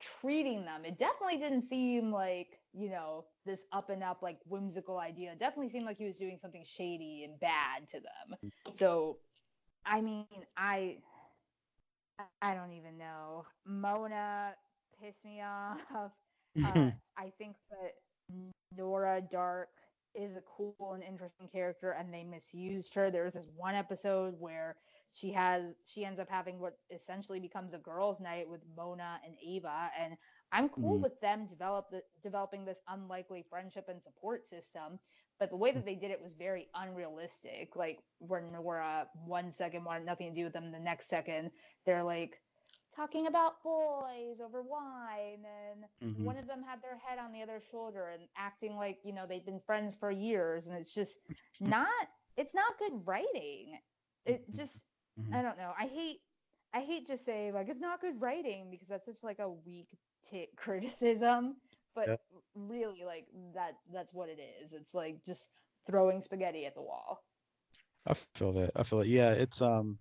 [0.00, 4.98] treating them, it definitely didn't seem like, you know, this up and up like whimsical
[4.98, 5.32] idea.
[5.32, 8.50] It definitely seemed like he was doing something shady and bad to them.
[8.74, 9.18] So
[9.86, 10.26] I mean,
[10.57, 10.96] I
[12.40, 13.44] I don't even know.
[13.66, 14.55] Mona
[15.00, 15.80] pissed me off.
[16.64, 17.94] Uh, I think that
[18.76, 19.66] Nora Darhk
[20.14, 23.11] is a cool and interesting character, and they misused her.
[23.11, 24.76] There was this one episode where
[25.14, 29.36] she has she ends up having what essentially becomes a girls' night with Mona and
[29.46, 30.16] Ava, and
[30.52, 31.02] I'm cool Mhm.
[31.02, 35.00] with them develop the, developing this unlikely friendship and support system.
[35.40, 37.76] But the way that they did it was very unrealistic.
[37.76, 41.52] Like where Nora one second wanted nothing to do with them, the next second
[41.86, 42.40] they're like
[42.94, 46.24] talking about boys over wine and Mhm.
[46.24, 49.26] one of them had their head on the other shoulder and acting like you know
[49.26, 51.18] they'd been friends for years and it's just
[51.60, 51.88] not
[52.36, 53.78] it's not good writing
[54.26, 54.54] it Mhm.
[54.54, 54.84] just
[55.16, 55.32] Mhm.
[55.32, 56.20] i don't know i hate
[56.72, 59.88] i hate just saying like it's not good writing because that's such like a weak
[60.30, 61.56] t- criticism
[61.94, 62.20] but Yep.
[62.54, 65.48] really like that that's what it is it's like just
[65.86, 67.22] throwing spaghetti at the wall
[68.06, 68.72] I feel that.
[68.76, 69.08] I feel it.
[69.08, 69.98] Yeah, it's um,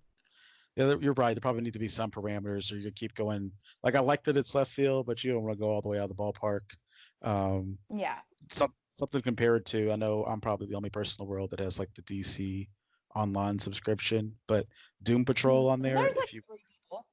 [0.75, 1.33] yeah, you're right.
[1.33, 3.51] There probably need to be some parameters, or you could keep going.
[3.83, 5.89] Like I like that it's left field, but you don't want to go all the
[5.89, 6.61] way out of the ballpark.
[7.21, 9.91] Um, yeah some something compared to.
[9.91, 12.69] I know I'm probably the only person in the world that has like the DC
[13.15, 14.65] online subscription, but
[15.03, 15.97] Doom Patrol on there.
[15.97, 17.05] there's like you three people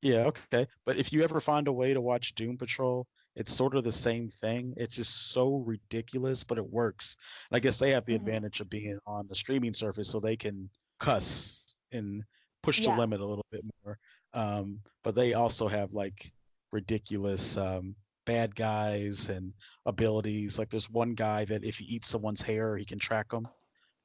[0.00, 0.66] Yeah, okay.
[0.84, 3.92] But if you ever find a way to watch Doom Patrol, it's sort of the
[3.92, 4.74] same thing.
[4.76, 7.16] It's just so ridiculous, but it works.
[7.50, 8.20] And I guess they have the Mhm.
[8.20, 10.70] advantage of being on the streaming service, so they can
[11.00, 12.24] cuss and
[12.62, 12.92] push Yeah.
[12.94, 13.98] the limit a little bit more.
[14.34, 16.32] Um, but they also have like
[16.72, 19.54] ridiculous um, bad guys and
[19.86, 20.58] abilities.
[20.58, 23.48] Like there's one guy that if he eats someone's hair, he can track them.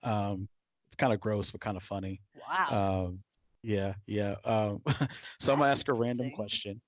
[0.02, 0.48] Um,
[0.94, 2.22] it's kind of gross, but kind of funny.
[2.36, 3.24] wow Um,
[3.64, 4.36] yeah, yeah.
[4.46, 4.82] Um,
[5.40, 6.80] so I'm gonna ask a random question.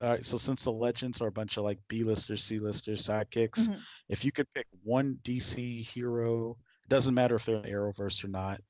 [0.00, 3.82] All right, so since the legends are a bunch of like B-listers, C-listers, sidekicks, Mhm.
[4.08, 6.56] if you could pick one DC hero,
[6.88, 8.62] doesn't matter if they're in the Arrowverse or not,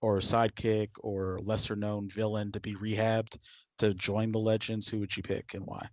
[0.00, 3.36] or a sidekick or lesser known villain to be rehabbed
[3.78, 5.86] to join the legends, who would you pick and why?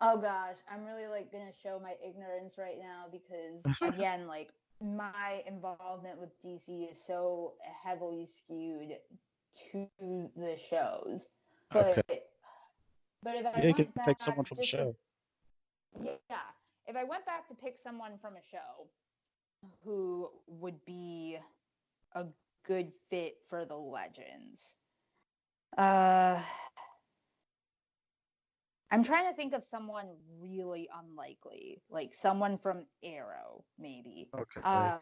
[0.00, 4.50] Oh gosh, I'm really like gonna show my ignorance right now because again, like
[4.80, 7.54] my involvement with DC is so
[7.84, 8.96] heavily skewed
[9.72, 9.88] to
[10.36, 11.28] the shows.
[11.72, 12.22] But Okay.
[13.22, 14.96] but if I Yeah, you can back take someone from the show.
[16.30, 16.48] yeah,
[16.86, 18.88] if I went back to pick someone from a show
[19.84, 21.38] who would be
[22.14, 22.24] a
[22.66, 24.76] good fit for the legends.
[25.76, 26.40] Uh
[28.90, 34.28] I'm trying to think of someone really unlikely, like someone from Arrow, maybe.
[34.34, 34.60] Okay.
[34.64, 35.00] Um,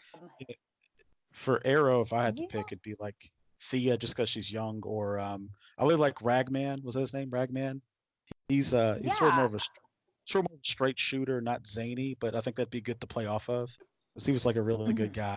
[1.32, 2.48] For Arrow, if I had to yeah.
[2.50, 3.30] pick, it'd be like
[3.60, 6.82] Thea, just because she's young, or um, I really like Ragman.
[6.82, 7.30] Was that his name?
[7.30, 7.80] Ragman.
[8.48, 9.60] He's uh, he's sort of more of a
[10.26, 13.26] sort of more straight shooter, not zany, but I think that'd be good to play
[13.26, 13.70] off of.
[14.14, 15.14] 'cause he was like a really good Mhm.
[15.14, 15.36] guy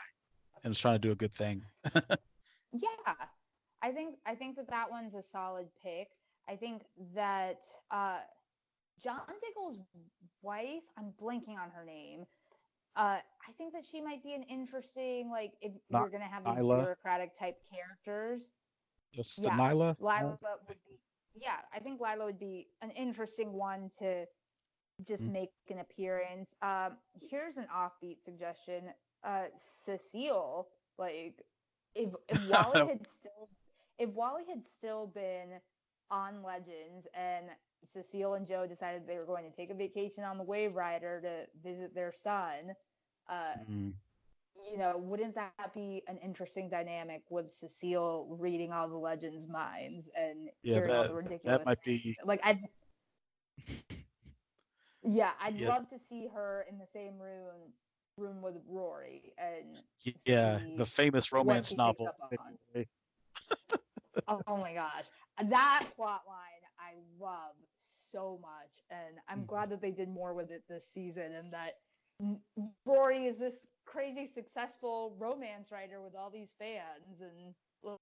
[0.63, 1.63] and was trying to do a good thing.
[2.73, 3.27] yeah,
[3.81, 6.09] I think I think that that one's a solid pick.
[6.47, 6.83] I think
[7.13, 8.21] that uh,
[9.03, 9.77] John Diggle's
[10.41, 12.25] wife, I'm blanking on her name.
[12.95, 16.43] Uh, I think that she might be an interesting, like, if Ny- you're gonna have
[16.43, 16.79] these Nyla?
[16.79, 18.49] bureaucratic type characters.
[19.13, 19.95] Just Yeah, Nyla.
[19.99, 20.37] Lyla
[20.67, 20.99] would be,
[21.33, 24.25] yeah, I think Lyla would be an interesting one to
[25.03, 25.31] just Mm.
[25.31, 26.53] make an appearance.
[26.61, 28.93] Um, here's an offbeat suggestion.
[29.23, 29.47] Uh,
[29.85, 31.41] Cecile, like,
[31.95, 33.49] if if Wally had still,
[33.97, 35.61] if Wally had still been
[36.09, 37.49] on Legends and
[37.93, 41.21] Cecile and Joe decided they were going to take a vacation on the Wave Rider
[41.21, 42.73] to visit their son,
[43.29, 43.93] uh, Mm,
[44.71, 50.07] you know, wouldn't that be an interesting dynamic with Cecile reading all the legends' minds
[50.15, 52.03] and Yeah, hearing all that- the ridiculous that might things?
[52.03, 52.17] be.
[52.23, 52.59] like I'd
[55.03, 55.69] yeah, I'd Yeah.
[55.69, 57.73] love to see her in the same room
[58.17, 59.77] room with Rory and
[60.25, 62.09] Yeah, the famous romance novel.
[64.27, 65.05] oh my gosh,
[65.43, 67.55] that plot line I love
[68.11, 69.47] so much, and I'm Mhm.
[69.47, 71.75] glad that they did more with it this season, and that
[72.85, 73.55] Rory is this
[73.85, 77.55] crazy successful romance writer with all these fans, and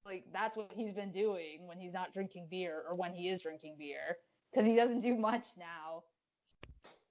[0.05, 3.41] like that's what he's been doing when he's not drinking beer or when he is
[3.41, 4.18] drinking beer,
[4.51, 6.03] because he doesn't do much now.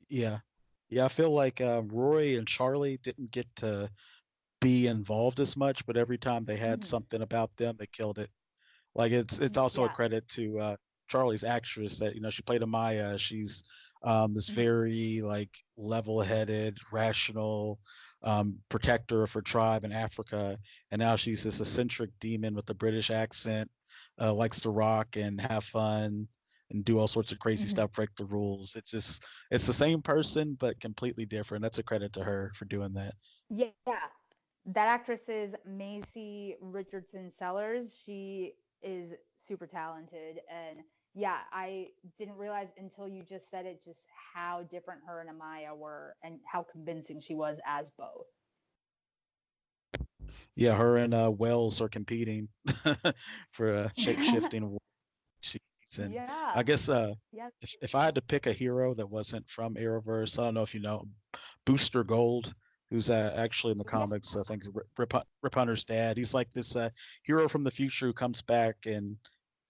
[0.08, 0.38] Yeah.
[0.90, 3.90] Yeah, I feel like uh, Roy and Charlie didn't get to
[4.60, 6.84] be involved as much, but every time they had Mhm.
[6.84, 8.30] something about them, they killed it.
[8.94, 10.76] Like it's it's also a credit to uh,
[11.08, 13.18] Charlie's actress that you know she played Amaya.
[13.18, 13.64] She's
[14.02, 14.54] um, this Mhm.
[14.54, 17.80] very like level-headed, rational
[18.22, 20.58] um, protector of her tribe in Africa,
[20.90, 23.70] and now she's this eccentric demon with a British accent,
[24.20, 26.28] uh, likes to rock and have fun
[26.70, 27.70] and do all sorts of crazy Mhm.
[27.70, 28.76] stuff, break the rules.
[28.76, 31.62] It's just it's the same person but completely different.
[31.62, 33.14] That's a credit to her for doing that.
[33.48, 37.98] Yeah, that actress is Macy Richardson Sellers.
[38.04, 39.14] She is
[39.46, 40.80] super talented, and
[41.14, 41.88] yeah, I
[42.18, 46.38] didn't realize until you just said it just how different her and Amaya were, and
[46.50, 48.26] how convincing she was as both.
[50.54, 52.48] Yeah, her and uh, Wells are competing
[53.52, 54.78] for a shape shifting
[55.96, 56.12] in.
[56.12, 57.48] yeah, I guess uh, yeah.
[57.62, 60.62] if, if I had to pick a hero that wasn't from Arrowverse, I don't know
[60.62, 61.06] if you know
[61.64, 62.52] Booster Gold,
[62.90, 64.36] who's uh, actually in the comics.
[64.36, 66.16] I think Rip, Rip, Rip Hunter's dad.
[66.16, 66.90] He's like this uh,
[67.22, 69.16] hero from the future who comes back and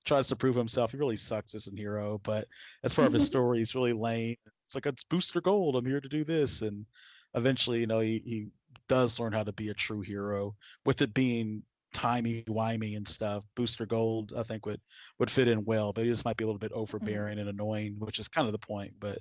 [0.08, 0.92] tries to prove himself.
[0.92, 2.46] He really sucks as a hero, but
[2.82, 4.36] as part of his story, he's really lame.
[4.66, 5.76] It's like it's Booster Gold.
[5.76, 6.86] I'm here to do this, and
[7.34, 8.48] eventually, you know, he he
[8.88, 10.56] does learn how to be a true hero.
[10.84, 11.62] With it being
[11.94, 14.80] timey wimey and stuff, Booster Gold I think would
[15.18, 17.96] would fit in well, but he just might be a little bit overbearing and annoying,
[17.98, 18.92] which is kind of the point.
[18.98, 19.18] But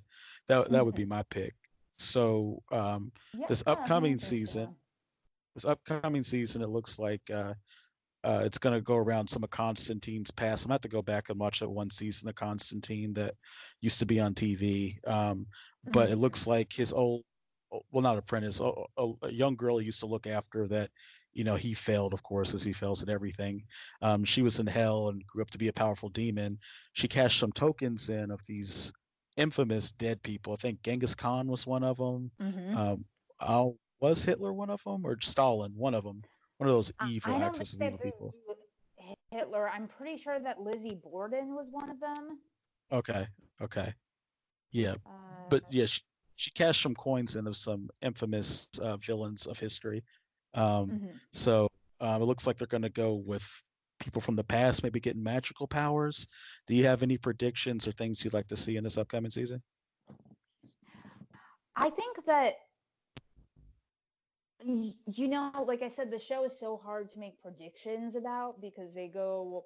[0.47, 1.53] that that would be my pick.
[1.97, 3.11] So um,
[3.47, 4.27] this Yeah, I upcoming so.
[4.27, 4.75] season,
[5.55, 7.53] this upcoming season, it looks like uh,
[8.27, 10.65] uh, it's going to go around some of Constantine's past.
[10.65, 13.35] I'm going to have to go back and watch that one season of Constantine that
[13.79, 14.99] used to be on TV.
[15.07, 15.47] Um,
[15.85, 16.19] but it Mhm.
[16.19, 17.23] looks like his old,
[17.71, 18.69] well, not apprentice, a,
[19.21, 20.91] a, young girl he used to look after that,
[21.31, 23.65] you know, he failed, of course, as he fails at everything.
[24.01, 26.59] Um, she was in hell and grew up to be a powerful demon.
[26.91, 28.91] She cashed some tokens in of these
[29.37, 30.51] infamous dead people.
[30.51, 32.31] I think Genghis Khan was one of them.
[32.41, 33.05] Mhm.
[33.39, 36.23] Um, was Hitler one of them or Stalin one of them?
[36.57, 38.33] One of those evil I axis of evil people.
[39.31, 39.69] Hitler.
[39.69, 42.39] I'm pretty sure that Lizzie Borden was one of them.
[42.91, 43.27] Okay,
[43.61, 43.93] okay,
[44.71, 45.09] yeah, Uh,
[45.49, 46.01] but yeah, she,
[46.35, 50.03] she cashed some coins in of some infamous uh, villains of history.
[50.53, 51.19] Um, mhm.
[51.33, 51.67] so
[51.99, 53.45] um, it looks like they're going to go with
[53.99, 56.27] people from the past, maybe getting magical powers.
[56.67, 59.61] Do you have any predictions or things you'd like to see in this upcoming season?
[61.75, 62.53] I think that
[64.63, 68.93] you know, like I said, the show is so hard to make predictions about because
[68.93, 69.65] they go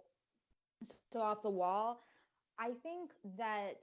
[1.12, 2.02] so off the wall.
[2.60, 3.80] I think that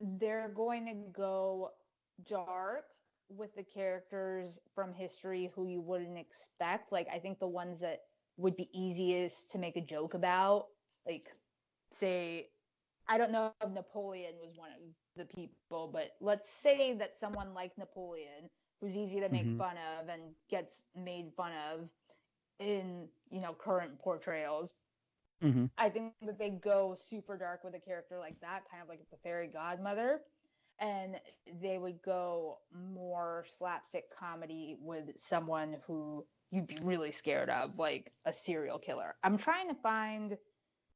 [0.00, 1.70] they're going to go
[2.26, 2.84] dark
[3.28, 6.92] with the characters from history who you wouldn't expect.
[6.92, 8.00] Like I think the ones that
[8.36, 10.66] would be easiest to make a joke about,
[11.06, 11.28] like
[11.92, 12.48] say
[13.08, 14.80] I don't know if Napoleon was one of
[15.16, 19.58] the people, but let's say that someone like Napoleon, who's easy to make Mhm.
[19.58, 21.88] fun of and gets made fun of
[22.58, 24.74] in, you know, current portrayals.
[25.42, 25.66] Mm-hmm.
[25.76, 29.00] I think that they go super dark with a character like that, kind of like
[29.10, 30.22] the fairy godmother.
[30.80, 31.20] And
[31.60, 38.12] they would go more slapstick comedy with someone who you'd be really scared of, like
[38.24, 39.16] a serial killer.
[39.24, 40.38] I'm trying to find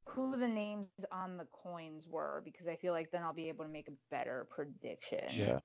[0.06, 3.64] who the names on the coins were because I feel like then I'll be able
[3.64, 5.28] to make a better prediction.
[5.30, 5.60] Yeah.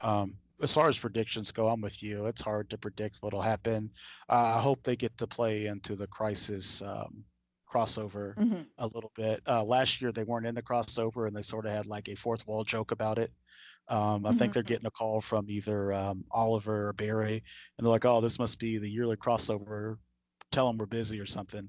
[0.00, 2.26] Um, as far as predictions go, I'm with you.
[2.26, 3.92] It's hard to predict what'll happen.
[4.28, 7.24] Uh, I hope they get to play into the crisis um,
[7.70, 8.70] crossover Mhm.
[8.78, 9.40] a little bit.
[9.46, 12.14] Uh, last year they weren't in the crossover and they sort of had like a
[12.14, 13.32] fourth wall joke about it.
[13.88, 17.42] Um, I think they're getting a call from either um, Oliver or Barry,
[17.78, 19.96] and they're like, "Oh, this must be the yearly crossover.
[20.52, 21.68] Tell them we're busy or something,"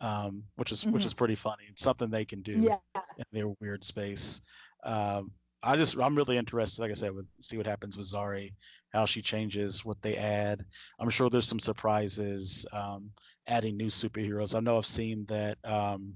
[0.00, 1.06] um, which is which Mhm.
[1.06, 1.64] is pretty funny.
[1.68, 2.80] It's something they can do Yeah.
[3.16, 4.40] in their weird space.
[4.82, 5.32] Um,
[5.62, 8.52] I just I'm really interested, like I said, with see what happens with Zari,
[8.92, 10.64] how she changes, what they add.
[10.98, 13.10] I'm sure there's some surprises um,
[13.46, 14.54] adding new superheroes.
[14.54, 16.14] I know I've seen that um,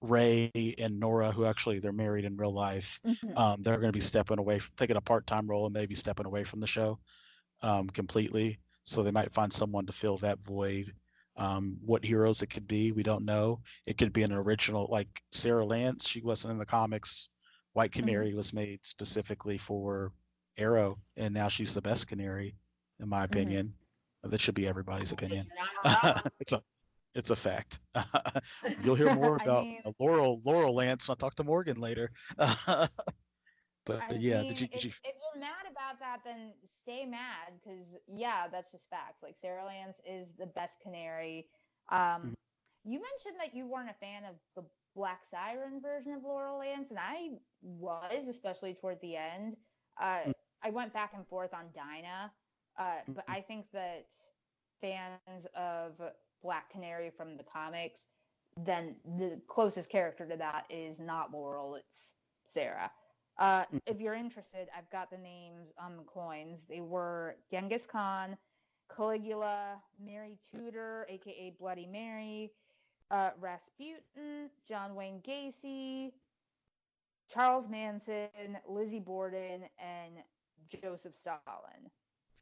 [0.00, 3.36] Ray and Nora, who actually they're married in real life, Mhm.
[3.36, 6.44] um, they're going to be stepping away, taking a part-time role and maybe stepping away
[6.44, 6.98] from the show
[7.62, 8.58] um, completely.
[8.84, 10.94] So they might find someone to fill that void.
[11.36, 13.60] Um, what heroes it could be, we don't know.
[13.86, 16.08] It could be an original, like Sara Lance.
[16.08, 17.28] She wasn't in the comics.
[17.72, 20.12] White Canary was made specifically for
[20.58, 22.56] Arrow, and now she's the best Canary,
[22.98, 23.74] in my opinion.
[24.22, 25.46] That should be everybody's opinion.
[26.40, 26.60] it's a,
[27.14, 27.80] it's a fact.
[28.84, 32.10] You'll hear more about mean- Laurel Laurel Lance when I talk to Morgan later.
[32.36, 37.06] but yeah, mean, did you, did if, you if you're mad about that, then stay
[37.06, 39.22] mad because yeah, that's just facts.
[39.22, 41.46] Like Sara Lance is the best canary.
[41.90, 42.34] Um, Mhm.
[42.84, 44.62] You mentioned that you weren't a fan of the
[44.94, 49.56] Black Siren version of Laurel Lance, and I was, especially toward the end.
[49.96, 50.34] Uh, Mm.
[50.62, 52.32] I went back and forth on Dinah,
[52.76, 53.32] uh, but Mhm.
[53.34, 54.06] I think that
[54.80, 56.00] fans of
[56.42, 58.08] Black Canary from the comics,
[58.56, 62.14] then the closest character to that is not Laurel, it's
[62.46, 62.92] Sara.
[63.36, 63.82] Uh, Mhm.
[63.86, 66.66] if you're interested, I've got the names on the coins.
[66.66, 68.36] They were Genghis Khan,
[68.88, 72.52] Caligula, Mary Tudor, aka Bloody Mary,
[73.10, 76.12] uh, Rasputin, John Wayne Gacy,
[77.28, 78.28] Charles Manson,
[78.68, 80.14] Lizzie Borden, and
[80.82, 81.90] Joseph Stalin.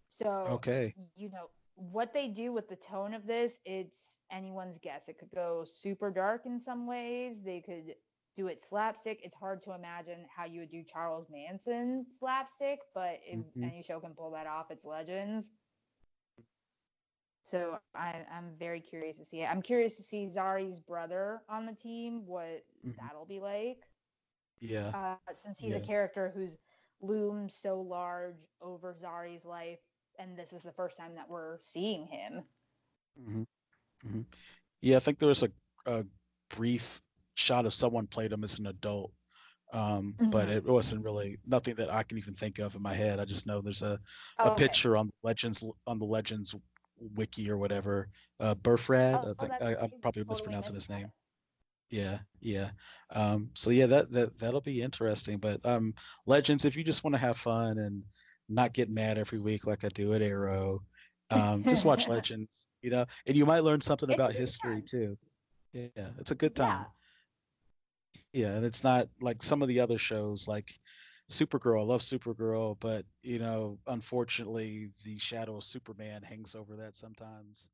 [0.09, 0.95] So, okay?
[1.17, 5.09] you know, what they do with the tone of this, it's anyone's guess.
[5.09, 7.37] It could go super dark in some ways.
[7.45, 7.95] They could
[8.37, 9.21] do it slapstick.
[9.23, 13.65] It's hard to imagine how you would do Charles Manson slapstick, but if Mhm.
[13.65, 15.51] any show can pull that off, it's Legends.
[17.51, 19.47] So I, I'm very curious to see it.
[19.47, 22.95] I'm curious to see Zari's brother on the team, what Mhm.
[23.01, 23.79] that'll be like.
[24.61, 24.95] Yeah.
[24.95, 26.57] Uh, since he's a character who's
[27.01, 29.81] loomed so large over Zari's life,
[30.19, 32.43] and this is the first time that we're seeing him.
[33.17, 33.43] hmm
[34.03, 34.23] hmm
[34.83, 35.51] Yeah, I think there was a,
[35.87, 36.05] a
[36.57, 37.03] brief
[37.35, 39.13] shot of someone played him as an adult,
[39.73, 40.51] um, but Mhm.
[40.51, 43.21] it wasn't really nothing that I can even think of in my head.
[43.21, 43.99] I just know there's a,
[44.43, 44.79] a Oh, okay.
[44.79, 46.55] picture on the Legends on the Legends
[47.15, 48.09] wiki or whatever.
[48.41, 49.85] Uh, Burfrad, Oh, I think that's I.
[49.85, 51.13] I'm probably Totally mispronouncing his name.
[51.91, 52.71] Yeah, yeah.
[53.11, 55.39] Um, so yeah, that that that'll be interesting.
[55.39, 55.95] But um,
[56.27, 58.03] Legends, if you just want to have fun and
[58.49, 60.83] not get mad every week like I do at Arrow,
[61.31, 62.67] um, just watch Legends.
[62.83, 64.85] You know, and you might learn something It's about history time.
[64.87, 65.19] too.
[65.73, 66.65] Yeah, it's a good Yeah.
[66.65, 66.87] time.
[68.33, 70.71] Yeah, and it's not like some of the other shows like
[71.31, 71.81] Supergirl.
[71.81, 77.71] I love Supergirl, but you know, unfortunately, the shadow of Superman hangs over that sometimes.